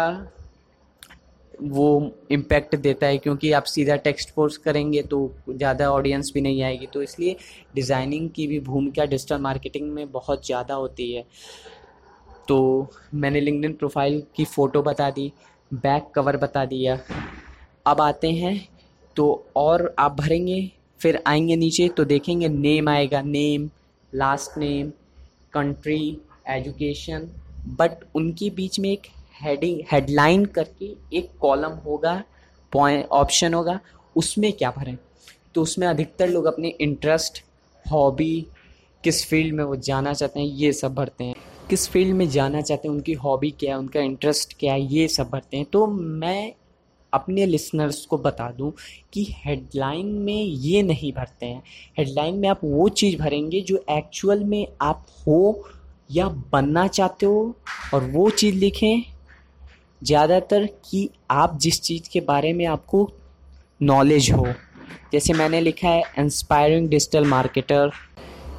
वो 1.62 1.86
इम्पैक्ट 2.32 2.74
देता 2.76 3.06
है, 3.06 3.18
क्योंकि 3.18 3.50
आप 3.52 3.64
सीधा 3.64 3.96
टेक्स्ट 3.98 4.30
पोस्ट 4.34 4.62
करेंगे 4.62 5.02
तो 5.04 5.18
ज़्यादा 5.48 5.90
ऑडियंस 5.92 6.30
भी 6.34 6.40
नहीं 6.40 6.62
आएगी। 6.62 6.86
तो 6.86 7.02
इसलिए 7.02 7.36
डिज़ाइनिंग 7.74 8.28
की 8.30 8.46
भी 8.46 8.60
भूमिका 8.60 9.04
डिजिटल 9.06 9.38
मार्केटिंग 9.40 9.90
में 9.92 10.10
बहुत 10.12 10.46
ज़्यादा 10.46 10.74
होती 10.74 11.10
है। 11.12 11.24
तो 12.48 12.90
मैंने 13.14 13.40
लिंकडिन 13.40 13.72
प्रोफ़ाइल 13.72 14.22
की 14.36 14.44
फ़ोटो 14.46 14.82
बता 14.82 15.10
दी 15.10 15.32
बैक 15.70 16.10
कवर 16.14 16.36
बता 16.38 16.64
दिया। 16.66 16.98
अब 17.86 18.00
आते 18.00 18.30
हैं 18.32 18.56
तो 19.16 19.26
और 19.56 19.94
आप 19.98 20.16
भरेंगे, 20.16 20.70
फिर 21.00 21.22
आएँगे 21.26 21.56
नीचे 21.56 21.88
तो 21.88 22.04
देखेंगे 22.06 22.48
नेम 22.48 22.88
आएगा। 22.88 23.22
Name 23.22 23.70
last 24.12 24.58
name 24.58 24.90
country 25.52 26.18
education 26.48 27.28
but 27.78 28.04
उनके 28.14 28.50
बीच 28.50 28.78
में 28.80 28.90
एक 28.90 29.06
हेडिंग 29.42 29.80
हेडलाइन 29.92 30.44
करके 30.46 30.94
एक 31.16 31.30
कॉलम 31.40 31.72
होगा 31.84 32.22
पॉइंट 32.72 33.06
ऑप्शन 33.06 33.54
होगा, 33.54 33.78
उसमें 34.16 34.52
क्या 34.52 34.70
भरें 34.70 34.96
तो 35.54 35.62
उसमें 35.62 35.86
अधिकतर 35.86 36.28
लोग 36.28 36.44
अपने 36.44 36.68
इंटरेस्ट 36.80 37.42
हॉबी 37.86 38.46
किस 39.04 39.24
फ़ील्ड 39.26 39.54
में 39.54 39.64
वो 39.64 39.76
जाना 39.76 40.12
चाहते 40.12 40.40
हैं, 40.40 40.46
ये 40.46 40.72
सब 40.72 40.94
भरते 40.94 41.24
हैं। 41.24 41.34
किस 41.70 41.88
फ़ील्ड 41.88 42.14
में 42.16 42.28
जाना 42.30 42.60
चाहते 42.60 42.88
हैं, 42.88 42.94
उनकी 42.94 43.12
हॉबी 43.14 43.50
क्या 43.50 43.72
है, 43.72 43.78
उनका 43.78 44.00
इंटरेस्ट 44.00 44.56
क्या 44.60 44.72
है, 44.72 44.80
ये 44.82 45.06
सब 45.08 45.30
भरते 45.30 45.56
हैं। 45.56 45.66
तो 45.72 45.86
मैं 45.86 46.52
अपने 47.12 47.46
लिसनर्स 47.46 48.04
को 48.06 48.18
बता 48.18 48.50
दूँ 48.50 48.72
कि 49.12 49.26
हेडलाइन 49.36 50.06
में 50.06 50.42
ये 50.42 50.82
नहीं 50.82 51.12
भरते 51.12 51.46
हैं। 51.46 51.62
हेडलाइन 51.98 52.34
में 52.34 52.48
आप 52.48 52.60
वो 52.64 52.88
चीज़ 52.88 53.16
भरेंगे 53.16 53.60
जो 53.60 53.84
एक्चुअल 53.90 54.44
में 54.44 54.66
आप 54.82 55.06
हो 55.26 55.68
या 56.10 56.28
बनना 56.52 56.86
चाहते 56.86 57.26
हो 57.26 57.56
और 57.94 58.04
वो 58.04 58.28
चीज़ 58.30 58.56
लिखें। 58.56 59.02
ज़्यादातर 60.02 60.66
कि 60.84 61.08
आप 61.30 61.58
जिस 61.58 61.80
चीज़ 61.82 62.08
के 62.12 62.20
बारे 62.20 62.52
में 62.52 62.64
आपको 62.66 63.08
नॉलेज 63.80 64.30
हो। 64.32 64.46
जैसे 65.12 65.32
मैंने 65.32 65.60
लिखा 65.60 65.88
है 65.88 66.02
इंस्पायरिंग 66.18 66.88
डिजिटल 66.88 67.24
मार्केटर 67.24 67.90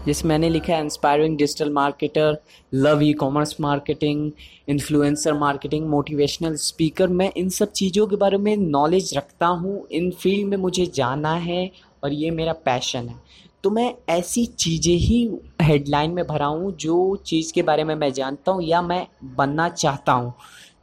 जिस 0.05 0.23
मैंने 0.25 0.49
लिखा 0.49 0.73
है 0.73 0.81
inspiring 0.81 1.37
digital 1.37 1.69
marketer 1.73 2.37
love 2.73 3.01
e 3.03 3.11
commerce 3.13 3.55
marketing 3.61 4.31
influencer 4.69 5.33
marketing 5.33 5.85
motivational 5.89 6.55
speaker 6.55 7.07
मैं 7.09 7.31
इन 7.37 7.49
सब 7.49 7.71
चीज़ों 7.71 8.07
के 8.07 8.15
बारे 8.15 8.37
में 8.37 8.55
नॉलेज 8.57 9.13
रखता 9.17 9.47
हूँ, 9.47 9.87
इन 9.91 10.09
फ़ील्ड 10.11 10.47
में 10.49 10.57
मुझे 10.57 10.85
जाना 10.95 11.33
है 11.35 11.69
और 12.03 12.13
ये 12.13 12.31
मेरा 12.31 12.53
पैशन 12.65 13.07
है। 13.09 13.15
तो 13.63 13.69
मैं 13.69 13.93
ऐसी 14.09 14.45
चीज़ें 14.45 14.95
ही 14.95 15.29
हेडलाइन 15.61 16.11
में 16.11 16.25
भरा 16.27 16.45
हूँ, 16.45 16.75
जो 16.75 17.15
चीज़ 17.25 17.53
के 17.53 17.61
बारे 17.61 17.83
में 17.83 17.95
मैं 17.95 18.11
जानता 18.13 18.51
हूँ 18.51 18.63
या 18.63 18.81
मैं 18.81 19.05
बनना 19.35 19.69
चाहता 19.69 20.11
हूँ। 20.11 20.33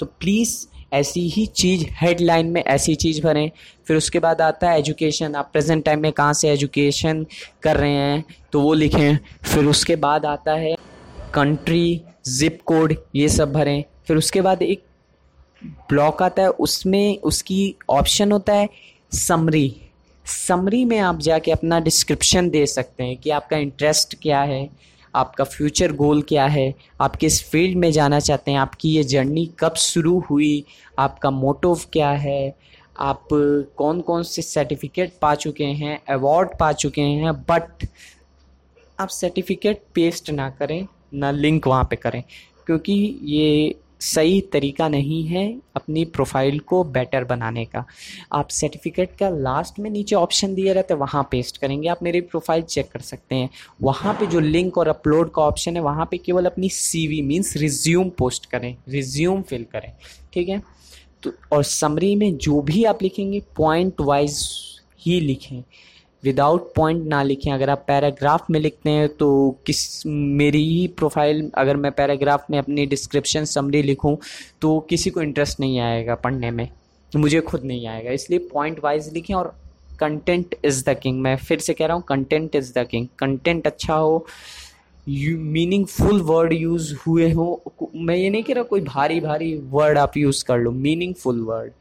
तो 0.00 0.06
प्लीज़ 0.06 0.56
ऐसी 0.92 1.28
ही 1.28 1.44
चीज़ 1.46 1.84
हेडलाइन 1.92 2.46
में 2.46 2.62
ऐसी 2.62 2.94
चीज़ 2.94 3.20
भरें। 3.22 3.50
फिर 3.86 3.96
उसके 3.96 4.18
बाद 4.18 4.40
आता 4.40 4.70
है 4.70 4.78
एजुकेशन 4.78 5.34
आप 5.34 5.50
प्रेजेंट 5.52 5.84
टाइम 5.84 6.00
में 6.00 6.10
कहाँ 6.12 6.32
से 6.32 6.50
एजुकेशन 6.50 7.24
कर 7.62 7.76
रहे 7.76 7.90
हैं 7.90 8.24
तो 8.52 8.60
वो 8.60 8.74
लिखें। 8.74 9.16
फिर 9.44 9.64
उसके 9.64 9.96
बाद 9.96 10.26
आता 10.26 10.52
है 10.52 10.74
कंट्री 11.34 12.00
जिप 12.28 12.60
कोड 12.66 12.94
ये 13.14 13.28
सब 13.28 13.52
भरें। 13.52 13.84
फिर 14.06 14.16
उसके 14.16 14.40
बाद 14.40 14.62
एक 14.62 14.82
ब्लॉक 15.88 16.22
आता 16.22 16.42
है, 16.42 16.48
उसमें 16.48 17.18
उसकी 17.18 17.74
ऑप्शन 17.90 18.32
होता 18.32 18.54
है 18.54 18.68
समरी 19.12 19.74
समरी 20.26 20.84
में 20.84 20.98
आप 20.98 21.18
जाके 21.18 21.50
अपना 21.50 21.78
डिस्क्रिप्शन 21.80 22.48
दे 22.50 22.64
सकते 22.66 23.04
हैं 23.04 23.16
कि 23.16 23.30
आपका 23.30 23.56
इंटरेस्ट 23.56 24.14
क्या 24.22 24.40
है। 24.40 24.68
आपका 25.18 25.44
फ्यूचर 25.44 25.92
गोल 25.92 26.22
क्या 26.22 26.46
है? 26.46 26.74
आप 27.00 27.16
किस 27.16 27.42
फ़ील्ड 27.50 27.78
में 27.78 27.90
जाना 27.92 28.20
चाहते 28.20 28.50
हैं? 28.50 28.58
आपकी 28.58 28.90
ये 28.90 29.02
जर्नी 29.04 29.46
कब 29.60 29.74
शुरू 29.74 30.18
हुई? 30.30 30.64
आपका 30.98 31.30
मोटिव 31.30 31.80
क्या 31.92 32.10
है? 32.10 32.54
आप 32.98 33.28
कौन 33.32 34.00
कौन 34.00 34.22
से 34.22 34.42
सर्टिफिकेट 34.42 35.12
पा 35.22 35.34
चुके 35.34 35.64
हैं? 35.64 35.98
अवार्ड 36.08 36.56
पा 36.60 36.72
चुके 36.74 37.00
हैं 37.00 37.32
बट 37.42 37.86
आप 38.98 39.08
सर्टिफिकेट 39.08 39.82
पेस्ट 39.94 40.30
ना 40.30 40.48
करें, 40.50 40.86
ना 41.14 41.30
लिंक 41.30 41.66
वहाँ 41.66 41.84
पे 41.90 41.96
करें, 41.96 42.22
क्योंकि 42.66 42.94
ये 43.24 43.74
सही 44.00 44.40
तरीका 44.52 44.88
नहीं 44.88 45.22
है 45.26 45.44
अपनी 45.76 46.04
प्रोफ़ाइल 46.04 46.58
को 46.58 46.82
बेटर 46.84 47.24
बनाने 47.24 47.64
का। 47.64 47.84
आप 48.32 48.48
सर्टिफिकेट 48.50 49.16
का 49.18 49.28
लास्ट 49.28 49.78
में 49.78 49.90
नीचे 49.90 50.14
ऑप्शन 50.16 50.54
दिए 50.54 50.72
रहते 50.72 50.94
हैं, 50.94 51.00
वहाँ 51.00 51.22
पेस्ट 51.30 51.56
करेंगे। 51.56 51.88
आप 51.88 52.02
मेरी 52.02 52.20
प्रोफ़ाइल 52.20 52.62
चेक 52.62 52.90
कर 52.92 53.00
सकते 53.00 53.34
हैं। 53.34 53.50
वहाँ 53.82 54.14
पे 54.14 54.26
जो 54.26 54.40
लिंक 54.40 54.78
और 54.78 54.88
अपलोड 54.88 55.32
का 55.34 55.42
ऑप्शन 55.42 55.76
है, 55.76 55.82
वहाँ 55.82 56.08
पे 56.10 56.18
केवल 56.18 56.46
अपनी 56.46 56.68
सीवी 56.68 57.20
मींस 57.22 57.56
रिज्यूम 57.56 58.10
पोस्ट 58.10 58.46
करें 58.46 58.74
रिज्यूम 58.88 59.42
फिल 59.42 59.66
करें, 59.72 59.92
ठीक 60.32 60.48
है? 60.48 60.62
तो 61.22 61.32
और 61.52 61.62
समरी 61.64 62.14
में 62.16 62.36
जो 62.36 62.60
भी 62.62 62.84
आप 62.84 63.02
लिखेंगे 63.02 63.42
पॉइंट 63.56 64.00
वाइज 64.00 64.42
ही 65.00 65.20
लिखें। 65.20 65.62
विदाउट 66.22 66.72
पॉइंट 66.74 67.06
ना 67.06 67.22
लिखें। 67.22 67.50
अगर 67.52 67.70
आप 67.70 67.84
पैराग्राफ 67.88 68.50
में 68.50 68.58
लिखते 68.60 68.90
हैं 68.90 69.08
तो 69.16 69.28
किस, 69.66 70.06
मेरी 70.06 70.62
ही 70.64 70.86
प्रोफ़ाइल 70.88 71.50
अगर 71.58 71.76
मैं 71.76 71.92
पैराग्राफ 71.92 72.50
में 72.50 72.58
अपनी 72.58 72.86
डिस्क्रिप्शन 72.86 73.44
समरी 73.46 73.82
लिखूं 73.82 74.16
तो 74.62 74.78
किसी 74.90 75.10
को 75.10 75.22
इंटरेस्ट 75.22 75.60
नहीं 75.60 75.78
आएगा 75.80 76.14
पढ़ने 76.16 76.50
में। 76.50 76.68
मुझे 77.12 77.40
खुद 77.42 77.64
नहीं 77.64 77.86
आएगा। 77.88 78.10
इसलिए 78.10 78.38
पॉइंट 78.52 78.84
वाइज 78.84 79.12
लिखें 79.14 79.34
और 79.34 79.54
कंटेंट 80.00 80.54
इज़ 80.64 80.84
द 80.84 80.94
किंग 80.98 81.20
मैं 81.20 81.36
फिर 81.36 81.58
से 81.58 81.74
कह 81.74 81.86
रहा 81.86 81.96
हूँ 81.96 82.04
content 82.08 82.56
is 82.56 82.72
the 82.72 82.86
king 82.86 83.06
content 83.18 83.66
अच्छा 83.66 83.94
हो 83.94 84.26
मीनिंगफुल 85.06 86.20
वर्ड 86.22 86.52
यूज़ 86.52 86.94
हुए 87.06 87.30
हो। 87.32 87.62
मैं 87.96 88.16
ये 88.16 88.30
नहीं 88.30 88.42
कह 88.42 88.54
रहा 88.54 88.62
कोई 88.64 88.80
भारी 88.80 89.20
भारी 89.20 89.54
वर्ड 89.70 89.98
आप 89.98 90.16
यूज़ 90.16 90.44
कर 90.44 90.58
लो। 90.58 90.70
मीनिंगफुल 90.72 91.40
वर्ड 91.44 91.72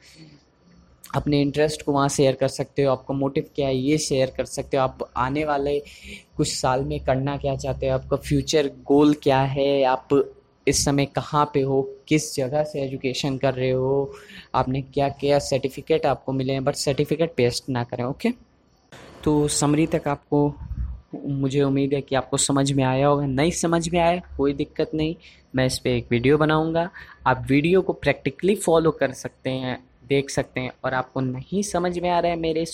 अपने 1.15 1.41
इंटरेस्ट 1.41 1.81
को 1.81 1.91
वहाँ 1.91 2.09
शेयर 2.09 2.35
कर 2.35 2.47
सकते 2.47 2.83
हो, 2.83 2.91
आपका 2.91 3.13
मोटिव 3.13 3.49
क्या 3.55 3.67
है, 3.67 3.75
ये 3.75 3.97
शेयर 3.97 4.33
कर 4.37 4.45
सकते 4.45 4.77
हो, 4.77 4.83
आप 4.83 5.09
आने 5.17 5.45
वाले 5.45 5.79
कुछ 6.37 6.53
साल 6.53 6.83
में 6.83 6.99
करना 6.99 7.37
क्या 7.37 7.55
चाहते 7.55 7.87
हो, 7.87 7.93
आपका 7.93 8.17
फ्यूचर 8.17 8.71
गोल 8.85 9.13
क्या 9.13 9.41
है, 9.41 9.83
आप 9.83 10.07
इस 10.67 10.83
समय 10.85 11.05
कहाँ 11.05 11.49
पे 11.53 11.61
हो, 11.61 11.81
किस 12.07 12.35
जगह 12.35 12.63
से 12.63 12.81
एजुकेशन 12.81 13.37
कर 13.37 13.53
रहे 13.53 13.71
हो, 13.71 14.13
आपने 14.55 14.81
क्या 14.81 15.09
क्या 15.09 15.39
सर्टिफिकेट 15.39 16.05
आपको 16.05 16.33
मिले 16.33 16.53
हैं 16.53 16.63
बट 16.63 16.75
सर्टिफिकेट 16.75 17.33
पेस्ट 17.37 17.69
ना 17.69 17.83
करें 17.83 18.03
ओके 18.03 18.29
तो 19.23 19.47
समरी 19.47 19.87
तक 19.87 20.07
आपको, 20.07 20.53
मुझे 21.15 21.61
उम्मीद 21.61 21.93
है 21.93 22.01
कि 22.01 22.15
आपको 22.15 22.37
समझ 22.37 22.71
में 22.71 22.83
आया 22.83 23.07
होगा, 23.07 23.25
नहीं 23.25 23.51
समझ 23.51 23.87
में 23.89 23.99
आया, 23.99 24.21
कोई 24.37 24.53
दिक्कत 24.53 24.91
नहीं, 24.93 25.15
मैं 25.55 25.65
इस 25.65 25.77
पर 25.79 25.89
एक 25.89 26.07
वीडियो 26.11 26.37
बनाऊँगा, 26.37 26.89
आप 27.27 27.45
वीडियो 27.49 27.81
को 27.81 27.93
प्रैक्टिकली 27.93 28.55
फॉलो 28.55 28.91
कर 28.91 29.11
सकते 29.13 29.49
हैं 29.49 29.77
देख 30.07 30.29
सकते 30.29 30.59
हैं 30.59 30.71
और 30.85 30.93
आपको 30.93 31.21
नहीं 31.21 31.61
समझ 31.63 31.97
में 31.99 32.09
आ 32.09 32.19
रहा 32.19 32.31
है 32.31 32.37
मेरे 32.39 32.65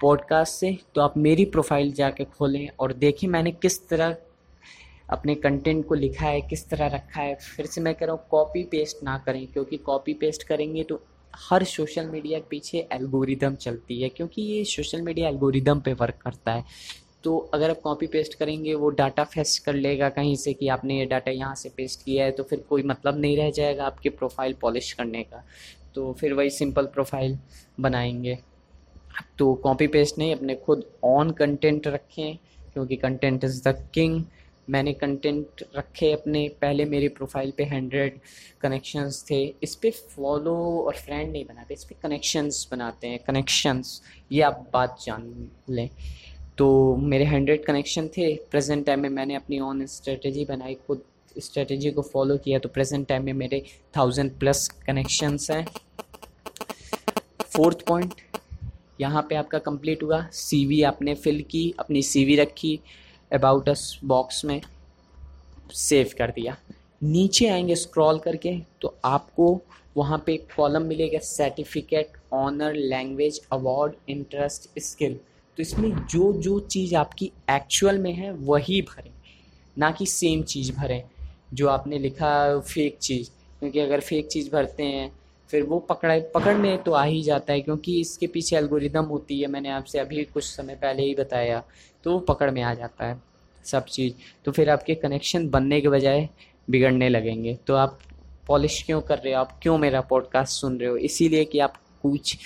पॉडकास्ट 0.00 0.54
से 0.54 0.76
तो 0.94 1.00
आप 1.00 1.16
मेरी 1.18 1.44
प्रोफ़ाइल 1.46 1.92
जाके 1.92 2.24
खोलें 2.26 2.68
और 2.80 2.92
देखें 2.94 3.26
मैंने 3.28 3.50
किस 3.52 3.86
तरह 3.88 4.16
अपने 5.10 5.34
कंटेंट 5.34 5.86
को 5.86 5.94
लिखा 5.94 6.26
है, 6.26 6.40
किस 6.40 6.68
तरह 6.68 6.86
रखा 6.86 7.20
है। 7.20 7.34
फिर 7.36 7.66
से 7.66 7.80
मैं 7.80 7.94
कह 7.94 8.06
रहा 8.06 8.14
हूँ 8.14 8.26
कॉपी 8.30 8.62
पेस्ट 8.64 9.02
ना 9.04 9.16
करें, 9.26 9.46
क्योंकि 9.46 9.76
कॉपी 9.78 10.14
पेस्ट 10.14 10.42
करेंगे 10.42 10.82
तो 10.82 11.00
हर 11.34 11.64
सोशल 11.64 12.06
मीडिया 12.06 12.38
के 12.38 12.46
पीछे 12.50 12.86
एल्गोरिदम 12.92 13.54
चलती 13.56 14.00
है, 14.02 14.08
क्योंकि 14.08 14.42
ये 14.42 14.64
सोशल 14.66 15.02
मीडिया 15.02 15.28
एल्गोरिदम 15.28 15.80
पे 15.80 15.92
वर्क 15.92 16.18
करता 16.22 16.52
है। 16.52 16.64
तो 17.24 17.36
अगर 17.54 17.70
आप 17.70 17.80
कॉपी 17.80 18.06
पेस्ट 18.06 18.34
करेंगे, 18.34 18.74
वो 18.74 18.90
डाटा 18.90 19.24
फेस्ट 19.24 19.64
कर 19.64 19.74
लेगा 19.74 20.08
कहीं 20.10 20.34
से 20.36 20.52
कि 20.52 20.68
आपने 20.68 20.98
ये 20.98 21.06
डाटा 21.06 21.30
यहाँ 21.30 21.54
से 21.54 21.68
पेस्ट 21.76 22.04
किया 22.04 22.24
है 22.24 22.30
तो 22.32 22.42
फिर 22.42 22.64
कोई 22.68 22.82
मतलब 22.84 23.20
नहीं 23.20 23.36
रह 23.36 23.50
जाएगा 23.52 23.86
आपके 23.86 24.08
प्रोफ़ाइल 24.10 24.54
पॉलिश 24.60 24.92
करने 24.92 25.22
का। 25.22 25.44
तो 25.96 26.12
फिर 26.12 26.32
वही 26.32 26.50
सिंपल 26.50 26.86
प्रोफ़ाइल 26.86 27.38
बनाएँगे। 27.80 28.38
तो 29.38 29.54
कॉपी 29.54 29.86
पेस्ट 29.86 30.18
नहीं, 30.18 30.34
अपने 30.34 30.54
खुद 30.54 30.84
ऑन 31.04 31.30
कंटेंट 31.30 31.86
रखें, 31.86 32.36
क्योंकि 32.72 32.96
कंटेंट 32.96 33.44
इज़ 33.44 33.62
द 33.68 33.88
किंग 33.94 34.24
मैंने 34.70 34.92
कंटेंट 34.92 35.62
रखे 35.76 36.12
अपने, 36.12 36.48
पहले 36.60 36.84
मेरी 36.84 37.08
प्रोफ़ाइल 37.08 37.52
पे 37.56 37.64
हंड्रेड 37.64 38.18
कनेक्शंस 38.60 39.24
थे। 39.30 39.42
इस 39.62 39.74
पर 39.74 39.90
फॉलो 39.90 40.54
और 40.86 40.96
फ्रेंड 40.96 41.32
नहीं 41.32 41.44
बनाते, 41.44 41.74
इस 41.74 41.84
पर 41.84 41.96
कनेक्शंस 42.02 42.66
बनाते 42.70 43.08
हैं 43.08 43.18
कनेक्शंस 43.18 44.00
ये 44.32 44.42
आप 44.42 44.70
बात 44.72 44.98
जान 45.06 45.50
लें। 45.70 45.88
तो 46.58 46.96
मेरे 46.96 47.24
हंड्रेड 47.24 47.64
कनेक्शन 47.64 48.08
थे 48.08 48.34
प्रेजेंट 48.50 48.86
टाइम 48.86 49.00
में 49.00 49.08
मैंने 49.08 49.34
अपनी 49.34 49.60
ऑन 49.60 49.86
स्ट्रेटजी 49.86 50.44
बनाई, 50.44 50.74
खुद 50.86 51.02
स्ट्रेटजी 51.38 51.90
को 51.90 52.02
फॉलो 52.02 52.36
किया 52.36 52.58
तो 52.58 52.68
प्रेजेंट 52.68 53.06
टाइम 53.08 53.24
में 53.24 53.32
मेरे 53.32 53.62
थाउज़ेंड 53.96 54.30
प्लस 54.38 54.68
कनेक्शंस 54.86 55.50
हैं। 55.50 55.66
फोर्थ 57.46 57.86
पॉइंट 57.86 58.14
यहाँ 59.00 59.22
पे 59.28 59.34
आपका 59.34 59.58
कंप्लीट 59.58 60.02
हुआ। 60.02 60.20
सीवी 60.32 60.82
आपने 60.82 61.14
फिल 61.14 61.42
की, 61.42 61.74
अपनी 61.78 62.02
सीवी 62.02 62.36
रखी 62.36 62.78
अबाउट 63.30 63.68
अस 63.68 63.98
बॉक्स 64.04 64.44
में 64.44 64.60
सेव 65.74 66.10
कर 66.18 66.30
दिया। 66.30 66.56
नीचे 67.02 67.48
आएँगे 67.48 67.74
स्क्रॉल 67.76 68.18
करके 68.18 68.58
तो 68.80 68.96
आपको 69.04 69.60
वहाँ 69.96 70.22
पे 70.26 70.36
कॉलम 70.56 70.82
मिलेगा 70.82 71.18
certificate 71.18 72.12
honour 72.32 72.74
language 72.74 73.40
award 73.52 73.92
interest 74.08 74.68
skill 74.80 75.14
तो 75.58 75.62
इसमें 75.62 75.90
जो 76.06 76.32
जो 76.32 76.58
चीज़ 76.60 76.94
आपकी 76.96 77.30
एक्चुअल 77.50 77.98
में 77.98 78.12
है, 78.12 78.32
वही 78.32 78.80
भरें। 78.82 79.10
ना 79.76 79.90
कि 79.90 80.06
सेम 80.06 80.42
चीज़ 80.42 80.72
भरें। 80.72 81.02
जो 81.54 81.68
आपने 81.68 81.98
लिखा 81.98 82.58
फेक 82.60 82.98
चीज़। 82.98 83.30
क्योंकि 83.60 83.80
अगर 83.80 84.00
फेक 84.00 84.26
चीज़ 84.26 84.50
भरते 84.50 84.82
हैं, 84.82 85.12
फिर 85.50 85.62
वो 85.62 85.78
पकड़ा 85.80 86.18
पकड़ 86.34 86.56
में 86.56 86.82
तो 86.82 86.92
आ 86.92 87.04
ही 87.04 87.22
जाता 87.22 87.52
है, 87.52 87.60
क्योंकि 87.60 88.00
इसके 88.00 88.26
पीछे 88.26 88.56
एल्गोरिदम 88.56 89.04
होती 89.04 89.40
है, 89.40 89.46
मैंने 89.46 89.70
आपसे 89.70 89.98
अभी 89.98 90.24
कुछ 90.24 90.44
समय 90.44 90.74
पहले 90.74 91.02
ही 91.02 91.14
बताया 91.14 91.62
तो 92.04 92.12
वो 92.12 92.18
पकड़ 92.20 92.50
में 92.50 92.62
आ 92.62 92.74
जाता 92.74 93.06
है 93.06 93.20
सब 93.64 93.84
चीज़। 93.84 94.14
तो 94.44 94.52
फिर 94.52 94.70
आपके 94.70 94.94
कनेक्शन 94.94 95.48
बनने 95.48 95.80
के 95.80 95.88
बजाय 95.88 96.28
बिगड़ने 96.70 97.08
लगेंगे। 97.08 97.54
तो 97.66 97.74
आप 97.74 97.98
पॉलिश 98.46 98.82
क्यों 98.82 99.00
कर 99.00 99.18
रहे 99.18 99.32
हो? 99.34 99.40
आप 99.40 99.58
क्यों 99.62 99.78
मेरा 99.78 100.00
पॉडकास्ट 100.00 100.60
सुन 100.60 100.78
रहे 100.78 100.88
हो? 100.88 100.96
इसीलिए 100.96 101.44
कि 101.44 101.58
आप 101.58 101.76
कुछ 102.02 102.36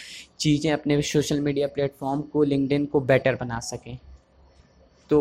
चीज़ें 0.41 0.73
अपने 0.73 1.01
सोशल 1.03 1.41
मीडिया 1.41 1.67
प्लेटफॉर्म 1.67 2.21
को 2.23 2.43
लिंकडिन 2.43 2.87
को 2.87 3.01
बेटर 3.01 3.35
बना 3.35 3.59
सकें। 3.61 3.99
तो 5.11 5.21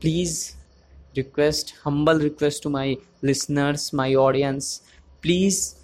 please 0.00 0.59
request 1.16 1.74
humble 1.84 2.20
request 2.20 2.62
to 2.62 2.70
my 2.70 2.96
listeners 3.24 3.94
my 3.94 4.14
audience 4.14 4.82
please 5.22 5.74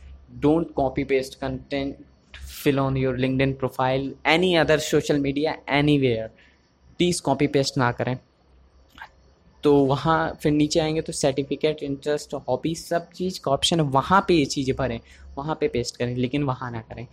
don't 0.40 0.71
copy 0.75 1.02
paste 1.11 1.35
content, 1.40 2.00
fill 2.35 2.78
on 2.80 2.97
your 2.97 3.12
linkedin 3.16 3.52
profile, 3.61 4.02
any 4.33 4.49
other 4.62 4.76
social 4.78 5.21
media, 5.26 5.52
anywhere. 5.75 6.26
Please 6.99 7.23
copy 7.23 7.47
paste 7.47 7.78
ना 7.78 7.90
करें। 7.92 8.16
तो 9.62 9.75
वहाँ 9.85 10.38
फिर 10.42 10.52
नीचे 10.52 10.80
आएँगे 10.80 11.00
तो 11.00 11.12
सर्टिफिकेट 11.12 11.83
इंटरेस्ट 11.83 12.35
हॉबी 12.49 12.75
सब 12.75 13.11
चीज़ 13.11 13.40
का 13.40 13.50
ऑप्शन 13.50 13.80
है। 13.80 13.87
वहाँ 13.87 14.25
पे 14.28 14.35
ये 14.35 14.45
चीज़ें 14.45 14.76
भरें, 14.76 15.00
वहाँ 15.38 15.56
पे 15.61 15.68
पेस्ट 15.68 15.97
करें, 15.97 16.14
लेकिन 16.16 16.42
वहाँ 16.42 16.71
ना 16.71 16.80
करें। 16.80 17.06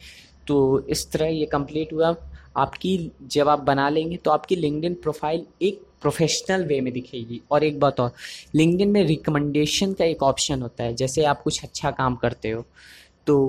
तो 0.48 0.86
इस 0.90 1.12
तरह 1.12 1.28
ये 1.28 1.46
कंप्लीट 1.46 1.94
हुआ। 1.94 2.16
आपकी 2.56 3.12
जब 3.32 3.50
आप 3.50 3.60
बना 3.62 3.90
लेंगे 3.90 4.18
तो 4.18 4.32
आपकी 4.32 4.56
लिंकडिन 4.56 4.94
प्रोफ़ाइल 4.96 5.46
एक 5.62 5.82
प्रोफेशनल 6.02 6.66
वे 6.66 6.80
में 6.82 6.92
दिखेगी। 6.94 7.42
और 7.52 7.64
एक 7.64 7.80
बात 7.80 8.00
और 8.00 8.12
लिंकडिन 8.56 8.90
में 8.92 9.04
रिकमेंडेशन 9.04 9.94
का 9.94 10.06
एक 10.06 10.24
ऑप्शन 10.24 10.62
होता 10.62 10.84
है, 10.84 10.94
जैसे 10.96 11.24
आप 11.26 11.42
कुछ 11.44 11.64
अच्छा 11.64 11.92
काम 11.92 12.16
करते 12.16 12.50
हो 12.50 12.66
तो 13.28 13.48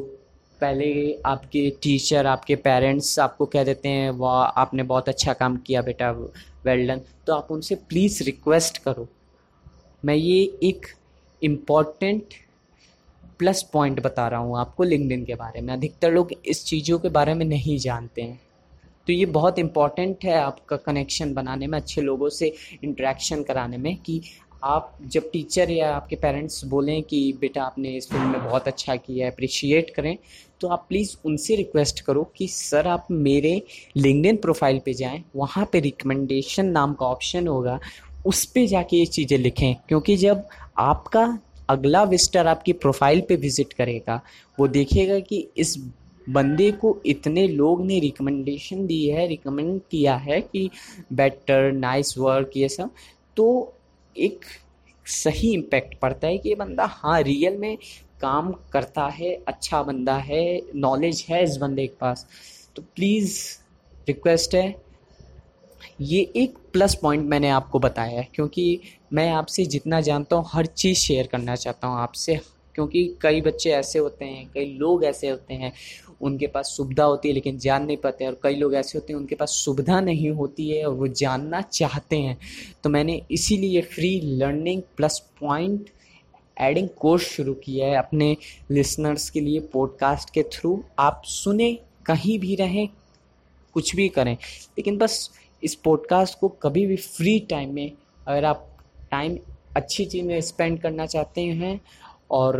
पहले 0.58 1.18
आपके 1.26 1.68
टीचर 1.82 2.26
आपके 2.26 2.56
पेरेंट्स 2.56 3.18
आपको 3.18 3.46
कह 3.46 3.64
देते 3.64 3.88
हैं, 3.88 4.10
वाह, 4.10 4.44
आपने 4.44 4.82
बहुत 4.82 5.08
अच्छा 5.08 5.32
काम 5.32 5.56
किया 5.56 5.82
बेटा 5.82 6.10
वेल 6.10 6.86
डन 6.88 7.00
तो 7.26 7.34
आप 7.34 7.48
उनसे 7.50 7.74
प्लीज़ 7.74 8.22
रिक्वेस्ट 8.22 8.78
करो। 8.78 9.08
मैं 10.02 10.14
ये 10.14 10.40
एक 10.62 10.86
इंपॉर्टेंट 11.42 12.34
प्लस 13.38 13.62
पॉइंट 13.72 14.00
बता 14.02 14.26
रहा 14.28 14.40
हूँ 14.40 14.58
आपको 14.58 14.84
लिंकडिन 14.84 15.24
के 15.24 15.34
बारे 15.34 15.60
में। 15.60 15.72
अधिकतर 15.74 16.12
लोग 16.12 16.32
इस 16.46 16.64
चीज़ों 16.64 16.98
के 16.98 17.08
बारे 17.10 17.34
में 17.34 17.44
नहीं 17.46 17.78
जानते 17.78 18.22
हैं। 18.22 18.40
तो 19.06 19.12
ये 19.12 19.26
बहुत 19.28 19.58
इंपॉर्टेंट 19.58 20.24
है 20.24 20.34
आपका 20.34 20.76
कनेक्शन 20.76 21.34
बनाने 21.34 21.66
में, 21.66 21.78
अच्छे 21.78 22.00
लोगों 22.00 22.28
से 22.30 22.52
इंट्रैक्शन 22.84 23.42
कराने 23.42 23.76
में 23.78 23.96
कि 23.96 24.20
आप 24.64 24.96
जब 25.12 25.28
टीचर 25.32 25.70
या 25.70 25.90
आपके 25.94 26.16
पेरेंट्स 26.16 26.64
बोलें 26.64 27.02
कि, 27.02 27.32
बेटा, 27.40 27.62
आपने 27.62 27.96
इस 27.96 28.08
फ़िल्म 28.10 28.26
में 28.26 28.44
बहुत 28.44 28.68
अच्छा 28.68 28.96
किया 28.96 29.28
अप्रिशिएट 29.30 29.90
करें 29.96 30.16
तो 30.60 30.68
आप 30.68 30.86
प्लीज़ 30.88 31.16
उनसे 31.24 31.56
रिक्वेस्ट 31.56 32.00
करो 32.00 32.22
कि, 32.36 32.46
सर, 32.48 32.86
आप 32.88 33.06
मेरे 33.10 33.60
लिंकडिन 33.96 34.36
प्रोफ़ाइल 34.36 34.80
पे 34.84 34.94
जाएँ, 34.94 35.22
वहाँ 35.36 35.68
पे 35.72 35.80
रिकमेंडेशन 35.80 36.66
नाम 36.68 36.94
का 36.94 37.06
ऑप्शन 37.06 37.48
होगा, 37.48 37.78
उस 38.26 38.44
पर 38.46 38.66
जाके 38.66 38.96
ये 38.96 39.06
चीज़ें 39.08 39.38
लिखें। 39.38 39.74
क्योंकि 39.88 40.16
जब 40.16 40.46
आपका 40.78 41.26
अगला 41.68 42.02
विजिटर 42.04 42.46
आपकी 42.46 42.72
प्रोफ़ाइल 42.74 43.20
पे 43.20 43.36
विज़िट 43.36 43.72
करेगा, 43.72 44.20
वो 44.58 44.68
देखेगा 44.68 45.18
कि 45.20 45.46
इस 45.56 45.76
बंदे 46.28 46.70
को 46.72 46.96
इतने 47.06 47.46
लोग 47.48 47.84
ने 47.86 47.98
रिकमेंडेशन 48.00 48.86
दी 48.86 49.04
है 49.08 49.26
रिकमेंड 49.26 49.80
किया 49.90 50.16
है 50.16 50.40
कि 50.40 50.70
बेटर 51.12 51.70
नाइस 51.72 52.14
वर्क 52.18 52.50
ये 52.56 52.68
सब 52.68 52.90
तो 53.36 53.74
एक 54.16 54.44
सही 55.06 55.52
इम्पैक्ट 55.54 55.98
पड़ता 56.00 56.26
है 56.26 56.38
कि 56.38 56.48
ये 56.48 56.54
बंदा 56.54 56.84
हाँ 56.84 57.20
रियल 57.22 57.56
में 57.56 57.76
काम 58.20 58.52
करता 58.72 59.06
है 59.06 59.34
अच्छा 59.48 59.82
बंदा 59.82 60.16
है 60.16 60.60
नॉलेज 60.74 61.24
है 61.30 61.42
इस 61.44 61.56
बंदे 61.56 61.86
के 61.86 61.96
पास। 62.00 62.26
तो 62.76 62.82
प्लीज़ 62.82 63.38
रिक्वेस्ट 64.08 64.54
है। 64.54 64.74
ये 66.00 66.20
एक 66.36 66.56
प्लस 66.72 66.94
पॉइंट 66.94 67.28
मैंने 67.28 67.48
आपको 67.48 67.78
बताया 67.78 68.20
है, 68.20 68.28
क्योंकि 68.34 68.80
मैं 69.12 69.30
आपसे 69.30 69.64
जितना 69.64 70.00
जानता 70.00 70.36
हूँ, 70.36 70.44
हर 70.52 70.66
चीज़ 70.66 70.98
शेयर 70.98 71.26
करना 71.26 71.54
चाहता 71.56 71.88
हूँ 71.88 71.98
आपसे। 71.98 72.40
क्योंकि 72.74 73.04
कई 73.20 73.40
बच्चे 73.40 73.70
ऐसे 73.70 73.98
होते 73.98 74.24
हैं, 74.24 74.50
कई 74.54 74.64
लोग 74.78 75.04
ऐसे 75.04 75.28
होते 75.28 75.54
हैं, 75.54 75.72
उनके 76.20 76.46
पास 76.46 76.66
सुविधा 76.76 77.04
होती 77.04 77.28
है 77.28 77.34
लेकिन 77.34 77.58
जान 77.58 77.84
नहीं 77.86 77.96
पाते 77.96 78.26
और 78.26 78.38
कई 78.42 78.54
लोग 78.54 78.74
ऐसे 78.74 78.98
होते 78.98 79.12
हैं, 79.12 79.20
उनके 79.20 79.34
पास 79.34 79.50
सुविधा 79.64 80.00
नहीं 80.00 80.30
होती 80.30 80.68
है 80.70 80.84
और 80.86 80.94
वो 80.94 81.08
जानना 81.08 81.60
चाहते 81.60 82.16
हैं। 82.16 82.38
तो 82.84 82.90
मैंने 82.90 83.20
इसीलिए 83.30 83.80
free 83.82 84.20
learning 84.20 84.82
plus 84.96 85.18
point 85.40 85.90
adding 86.60 86.88
course 86.88 87.22
शुरू 87.22 87.54
किया 87.54 87.86
है 87.86 87.96
अपने 87.96 88.36
लिसनर्स 88.70 89.30
के 89.30 89.40
लिए 89.40 89.60
पॉडकास्ट 89.60 90.30
के 90.30 90.42
थ्रू 90.42 90.82
आप 90.98 91.22
सुने, 91.24 91.72
कहीं 92.06 92.38
भी 92.38 92.54
रहें, 92.54 92.88
कुछ 93.74 93.96
भी 93.96 94.08
करें, 94.08 94.34
लेकिन 94.78 94.98
बस 94.98 95.30
इस 95.62 95.74
पॉडकास्ट 95.74 96.38
को 96.38 96.48
कभी 96.48 96.86
भी 96.86 96.96
फ्री 96.96 97.38
टाइम 97.40 97.74
में 97.74 97.92
अगर 98.26 98.44
आप 98.44 98.70
टाइम 99.10 99.38
अच्छी 99.76 100.04
चीज़ 100.04 100.24
में 100.24 100.40
स्पेंड 100.40 100.80
करना 100.80 101.06
चाहते 101.06 101.40
हैं 101.40 101.80
और 102.34 102.58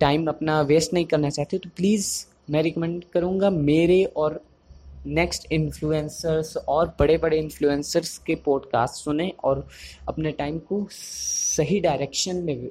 टाइम 0.00 0.26
अपना 0.26 0.60
वेस्ट 0.62 0.92
नहीं 0.92 1.04
करना 1.04 1.30
चाहते 1.30 1.58
तो 1.58 1.70
प्लीज़ 1.76 2.08
मैं 2.50 2.62
रिकमेंड 2.62 3.04
करूँगा 3.12 3.50
मेरे 3.50 4.04
और 4.16 4.40
नेक्स्ट 5.06 5.52
इन्फ्लुएंसर्स 5.52 6.56
और 6.56 6.94
बड़े 6.98 7.16
बड़े 7.18 7.38
इन्फ्लुएंसर्स 7.38 8.16
के 8.18 8.34
पॉडकास्ट 8.44 9.04
सुने 9.04 9.32
और 9.44 9.66
अपने 10.08 10.32
टाइम 10.32 10.58
को 10.58 10.86
सही 10.90 11.80
डायरेक्शन 11.80 12.36
में 12.36 12.70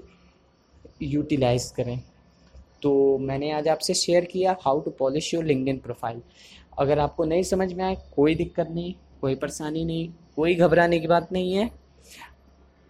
यूटिलाइज 1.02 1.70
करें। 1.78 2.00
तो 2.82 3.18
मैंने 3.18 3.52
आज 3.52 3.68
आपसे 3.68 3.94
शेयर 3.94 4.26
किया 4.26 4.56
how 4.62 4.80
to 4.80 4.92
polish 4.92 5.34
your 5.34 5.44
LinkedIn 5.44 5.78
profile 5.78 6.22
अगर 6.80 7.00
आपको 7.00 7.26
नहीं 7.26 7.44
समझ 7.44 7.74
में 7.74 7.84
आए, 7.84 7.96
कोई 8.16 8.36
दिक्कत 8.36 8.68
नहीं, 8.72 8.94
कोई 9.22 9.36
परेशानी 9.36 9.86
नहीं, 9.86 10.10
कोई 10.36 10.56
घबराने 10.56 11.00
की 11.00 11.08
बात 11.08 11.32
नहीं 11.32 11.54
है। 11.54 11.70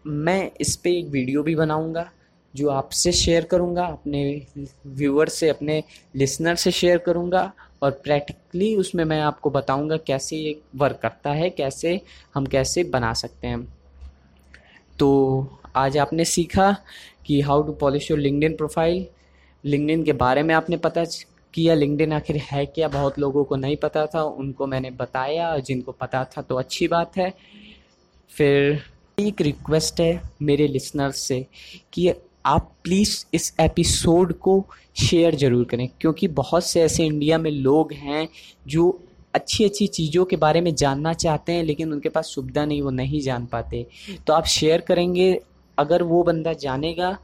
मैं 0.06 0.52
इस 0.62 0.76
पर 0.76 0.90
एक 0.90 1.08
वीडियो 1.08 1.44
भी 1.44 1.56
बनाऊँगा। 1.56 2.10
जो 2.54 2.70
आपसे 2.70 3.12
शेयर 3.12 3.46
करूँगा, 3.46 3.86
अपने 3.86 4.46
व्यूअर 4.88 5.30
से, 5.30 5.50
अपने 5.50 5.84
लिसनर 6.16 6.56
से 6.56 6.72
शेयर 6.72 6.98
करूँगा 6.98 7.52
और 7.82 7.92
प्रैक्टिकली 8.04 8.76
उसमें 8.76 9.04
मैं 9.06 9.20
आपको 9.22 9.50
बताऊँगा 9.50 9.98
कैसे 9.98 10.38
ये 10.38 10.60
वर्क 10.76 11.00
करता 11.02 11.32
है, 11.32 11.50
कैसे 11.50 12.00
हम 12.36 12.46
कैसे 12.46 12.84
बना 12.84 13.14
सकते 13.14 13.48
हैं। 13.48 13.66
तो 15.00 15.60
आज 15.76 15.98
आपने 15.98 16.26
सीखा 16.26 16.76
कि 17.26 17.42
how 17.42 17.64
to 17.64 17.74
polish 17.74 18.10
your 18.12 18.20
LinkedIn 18.20 18.56
profile 18.56 19.06
LinkedIn 19.64 20.04
के 20.04 20.14
बारे 20.14 20.44
में 20.44 20.54
आपने 20.56 20.78
पता 20.78 21.04
किया 21.54 21.74
लिंकडिन 21.76 22.14
आखिर 22.14 22.38
है 22.44 22.66
क्या? 22.66 22.88
बहुत 22.88 23.20
लोगों 23.20 23.44
को 23.44 23.56
नहीं 23.56 23.76
पता 23.78 24.06
था, 24.06 24.24
उनको 24.24 24.68
मैंने 24.68 24.92
बताया 24.92 25.50
और 25.52 25.60
जिनको 25.60 25.92
पता 25.92 26.24
था 26.28 26.42
तो 26.42 26.56
अच्छी 26.56 26.88
बात 26.88 27.18
है। 27.18 27.34
फिर 28.32 28.82
एक 29.20 29.42
रिक्वेस्ट 29.42 30.00
है 30.02 30.22
मेरे 30.42 30.68
लिसनर्स 30.68 31.18
से 31.18 31.46
कि 31.94 32.14
आप 32.46 32.72
प्लीज़ 32.84 33.24
इस 33.34 33.54
एपिसोड 33.62 34.34
को 34.40 34.64
शेयर 35.00 35.36
ज़रूर 35.36 35.66
करें, 35.66 35.88
क्योंकि 36.02 36.28
बहुत 36.30 36.66
से 36.66 36.82
ऐसे 36.82 37.06
इंडिया 37.06 37.38
में 37.38 37.52
लोग 37.52 37.94
हैं 37.94 38.28
जो 38.68 39.00
अच्छी 39.34 39.64
अच्छी 39.66 39.88
चीज़ों 39.90 40.26
के 40.26 40.36
बारे 40.38 40.62
में 40.62 40.74
जानना 40.76 41.14
चाहते 41.16 41.52
हैं, 41.52 41.64
लेकिन 41.64 41.94
उनके 41.94 42.10
पास 42.10 42.32
सुविधा 42.36 42.66
नहीं, 42.66 42.82
वो 42.82 42.90
नहीं 42.92 43.22
जान 43.22 43.46
पाते। 43.46 43.86
तो 44.28 44.34
आप 44.34 44.46
शेयर 44.48 44.82
करेंगे, 44.82 45.40
अगर 45.78 46.04
वो 46.04 46.24
बंदा 46.24 46.54
जानेगा 46.56 47.18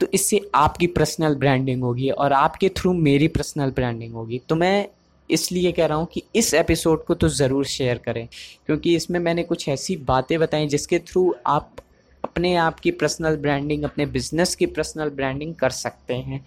तो 0.00 0.06
इससे 0.14 0.40
आपकी 0.54 0.86
पर्सनल 0.88 1.34
ब्रांडिंग 1.34 1.82
होगी 1.82 2.08
और 2.10 2.32
आपके 2.32 2.68
थ्रू 2.76 2.92
मेरी 2.94 3.28
पर्सनल 3.28 3.70
ब्रांडिंग 3.70 4.14
होगी। 4.14 4.40
तो 4.48 4.56
मैं 4.56 4.88
इसलिए 5.30 5.72
कह 5.72 5.86
रहा 5.86 5.98
हूँ 5.98 6.06
कि 6.06 6.22
इस 6.36 6.52
एपिसोड 6.54 7.04
को 7.04 7.14
तो 7.14 7.28
ज़रूर 7.30 7.64
शेयर 7.66 7.98
करें, 7.98 8.26
क्योंकि 8.66 8.94
इसमें 8.96 9.18
मैंने 9.20 9.42
कुछ 9.42 9.68
ऐसी 9.68 9.96
बातें 10.06 10.38
बताई 10.40 10.66
जिसके 10.68 10.98
थ्रू 11.00 11.34
आप 11.46 11.76
अपने 12.24 12.54
आप 12.56 12.80
की 12.80 12.90
पर्सनल 12.90 13.36
ब्रांडिंग 13.36 13.84
अपने 13.84 14.06
बिज़नेस 14.06 14.54
की 14.54 14.66
पर्सनल 14.66 15.10
ब्रांडिंग 15.10 15.54
कर 15.54 15.70
सकते 15.70 16.14
हैं। 16.14 16.44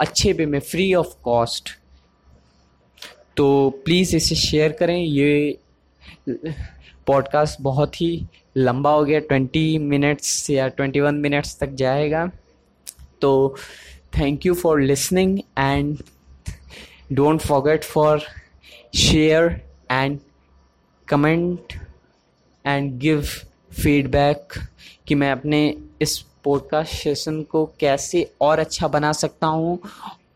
अच्छे 0.00 0.32
वे 0.32 0.46
में 0.46 0.58
फ्री 0.60 0.92
ऑफ़ 0.94 1.14
कॉस्ट 1.24 1.70
तो 3.36 3.46
प्लीज़ 3.84 4.16
इसे 4.16 4.34
शेयर 4.34 4.72
करें। 4.72 4.98
ये 4.98 5.58
पॉडकास्ट 7.06 7.60
बहुत 7.60 8.00
ही 8.00 8.26
लंबा 8.56 8.90
हो 8.90 9.04
गया 9.04 9.18
ट्वेंटी 9.20 9.66
मिनट्स 9.78 10.50
या 10.50 10.68
ट्वेंटी 10.68 11.00
वन 11.00 11.14
मिनट्स 11.14 11.58
तक 11.58 11.70
जाएगा। 11.74 12.26
तो 13.20 13.56
thank 14.18 14.46
you 14.46 14.54
for 14.54 14.80
listening 14.80 15.38
and 15.58 15.98
don't 17.12 17.40
forget 17.40 17.84
for 17.84 18.22
share 18.94 19.60
and 19.90 20.18
comment 21.08 21.72
and 22.66 22.98
give 22.98 23.26
feedback 23.82 24.48
कि 25.06 25.14
मैं 25.14 25.32
अपने 25.32 25.78
इस 26.02 26.18
पॉडकास्ट 26.44 26.94
सेशन 26.94 27.42
को 27.42 27.64
कैसे 27.80 28.32
और 28.40 28.58
अच्छा 28.58 28.88
बना 28.88 29.12
सकता 29.12 29.46
हूँ 29.46 29.78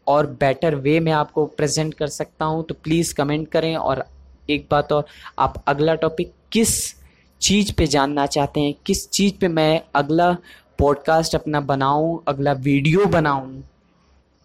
और 0.07 0.27
बेटर 0.27 0.75
वे 0.75 1.01
में 1.01 1.13
आपको 1.13 1.47
प्रेजेंट 1.47 1.95
कर 1.95 2.07
सकता 2.07 2.45
हूँ। 2.45 2.65
तो 2.65 2.75
प्लीज़ 2.75 3.15
कमेंट 3.15 3.49
करें 3.49 3.77
और 3.77 4.05
एक 4.51 4.67
बात 4.71 4.93
और, 4.93 5.07
आप 5.39 5.65
अगला 5.67 5.95
टॉपिक 5.95 6.33
किस 6.53 6.95
चीज़ 7.41 7.73
पे 7.73 7.87
जानना 7.87 8.27
चाहते 8.27 8.61
हैं? 8.61 8.75
किस 8.87 9.11
चीज़ 9.11 9.35
पे 9.41 9.49
मैं 9.49 9.83
अगला 9.95 10.37
पॉडकास्ट 10.79 11.35
अपना 11.35 11.61
बनाऊँ, 11.61 12.23
अगला 12.29 12.53
वीडियो 12.53 13.07
बनाऊँ? 13.07 13.63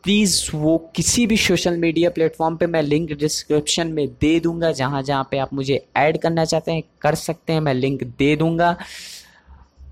प्लीज़ 0.04 0.34
वो 0.54 0.78
किसी 0.96 1.26
भी 1.28 1.36
सोशल 1.38 1.78
मीडिया 1.78 2.10
प्लेटफॉर्म 2.10 2.56
पे 2.58 2.68
मैं 2.68 2.82
लिंक 2.84 3.12
डिस्क्रिप्शन 3.12 3.92
में 3.94 4.08
दे 4.22 4.40
दूँगा, 4.40 4.72
जहाँ 4.72 5.02
जहाँ 5.02 5.28
पे 5.32 5.38
आप 5.38 5.54
मुझे 5.54 5.86
ऐड 5.98 6.18
करना 6.22 6.46
चाहते 6.46 6.72
हैं, 6.72 6.84
कर 7.02 7.16
सकते 7.16 7.54
हैं, 7.54 7.60
मैं 7.62 7.74
लिंक 7.74 8.04
दे 8.04 8.36
दूँगा। 8.36 8.76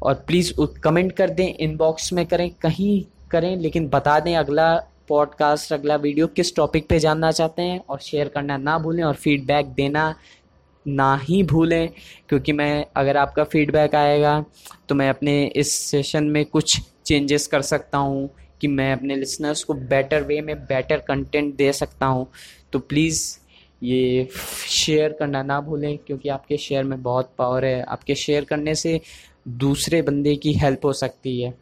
और 0.04 0.14
प्लीज़ 0.28 0.54
कमेंट 0.84 1.12
कर 1.12 1.30
दें 1.30 1.48
इनबॉक्स 1.48 2.12
में 2.14 2.26
करें, 2.26 2.50
कहीं 2.62 3.04
करें, 3.32 3.56
लेकिन 3.58 3.88
बता 3.90 4.20
दें 4.20 4.36
अगला 4.36 4.74
पॉडकास्ट 5.10 5.74
अगला 5.74 5.96
वीडियो 5.98 6.28
किस 6.30 6.56
टॉपिक 6.56 6.88
पे 6.90 7.00
जानना 7.00 7.32
चाहते 7.32 7.62
हैं, 7.62 7.80
और 7.80 8.00
शेयर 8.02 8.28
करना 8.28 8.58
ना 8.58 8.78
भूलें, 8.80 9.04
और 9.04 9.16
फीडबैक 9.16 9.74
देना 9.74 10.14
ना 10.86 11.16
ही 11.24 11.42
भूलें, 11.46 11.90
क्योंकि 12.30 12.54
मैं, 12.54 12.86
अगर 12.96 13.18
आपका 13.18 13.44
फीडबैक 13.46 13.96
आएगा 13.96 14.44
तो 14.90 14.96
मैं 14.96 15.10
अपने 15.10 15.44
इस 15.56 15.74
सेशन 15.82 16.24
में 16.26 16.46
कुछ 16.46 16.80
चेंजेस 17.06 17.48
कर 17.48 17.62
सकता 17.64 17.98
हूँ। 17.98 18.30
कि 18.62 18.68
मैं 18.68 18.92
अपने 18.94 19.16
लिसनर्स 19.16 19.64
को 19.64 19.74
बेटर 19.74 20.24
वे 20.24 20.42
में 20.42 20.56
बेटर 20.60 20.98
कंटेंट 20.98 21.56
दे 21.56 21.72
सकता 21.74 22.06
हूँ। 22.06 22.28
तो 22.74 22.80
प्लीज़ 22.80 23.38
ये 23.84 24.28
शेयर 24.68 25.14
करना 25.20 25.44
ना 25.44 25.60
भूलें, 25.62 25.98
क्योंकि 25.98 26.30
आपके 26.30 26.58
शेयर 26.58 26.84
में 26.84 27.02
बहुत 27.04 27.34
पावर 27.38 27.66
है। 27.66 27.82
आपके 27.84 28.16
शेयर 28.16 28.46
करने 28.46 28.76
से 28.76 29.00
दूसरे 29.48 30.02
बंदे 30.02 30.36
की 30.36 30.54
हेल्प 30.54 30.86
हो 30.86 30.94
सकती 30.94 31.42
है। 31.42 31.54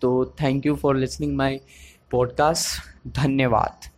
तो 0.00 0.34
thank 0.42 0.66
you 0.66 0.74
for 0.76 0.96
listening 0.96 1.36
my 1.36 1.60
podcast 2.10 3.08
धन्यवाद। 3.16 3.88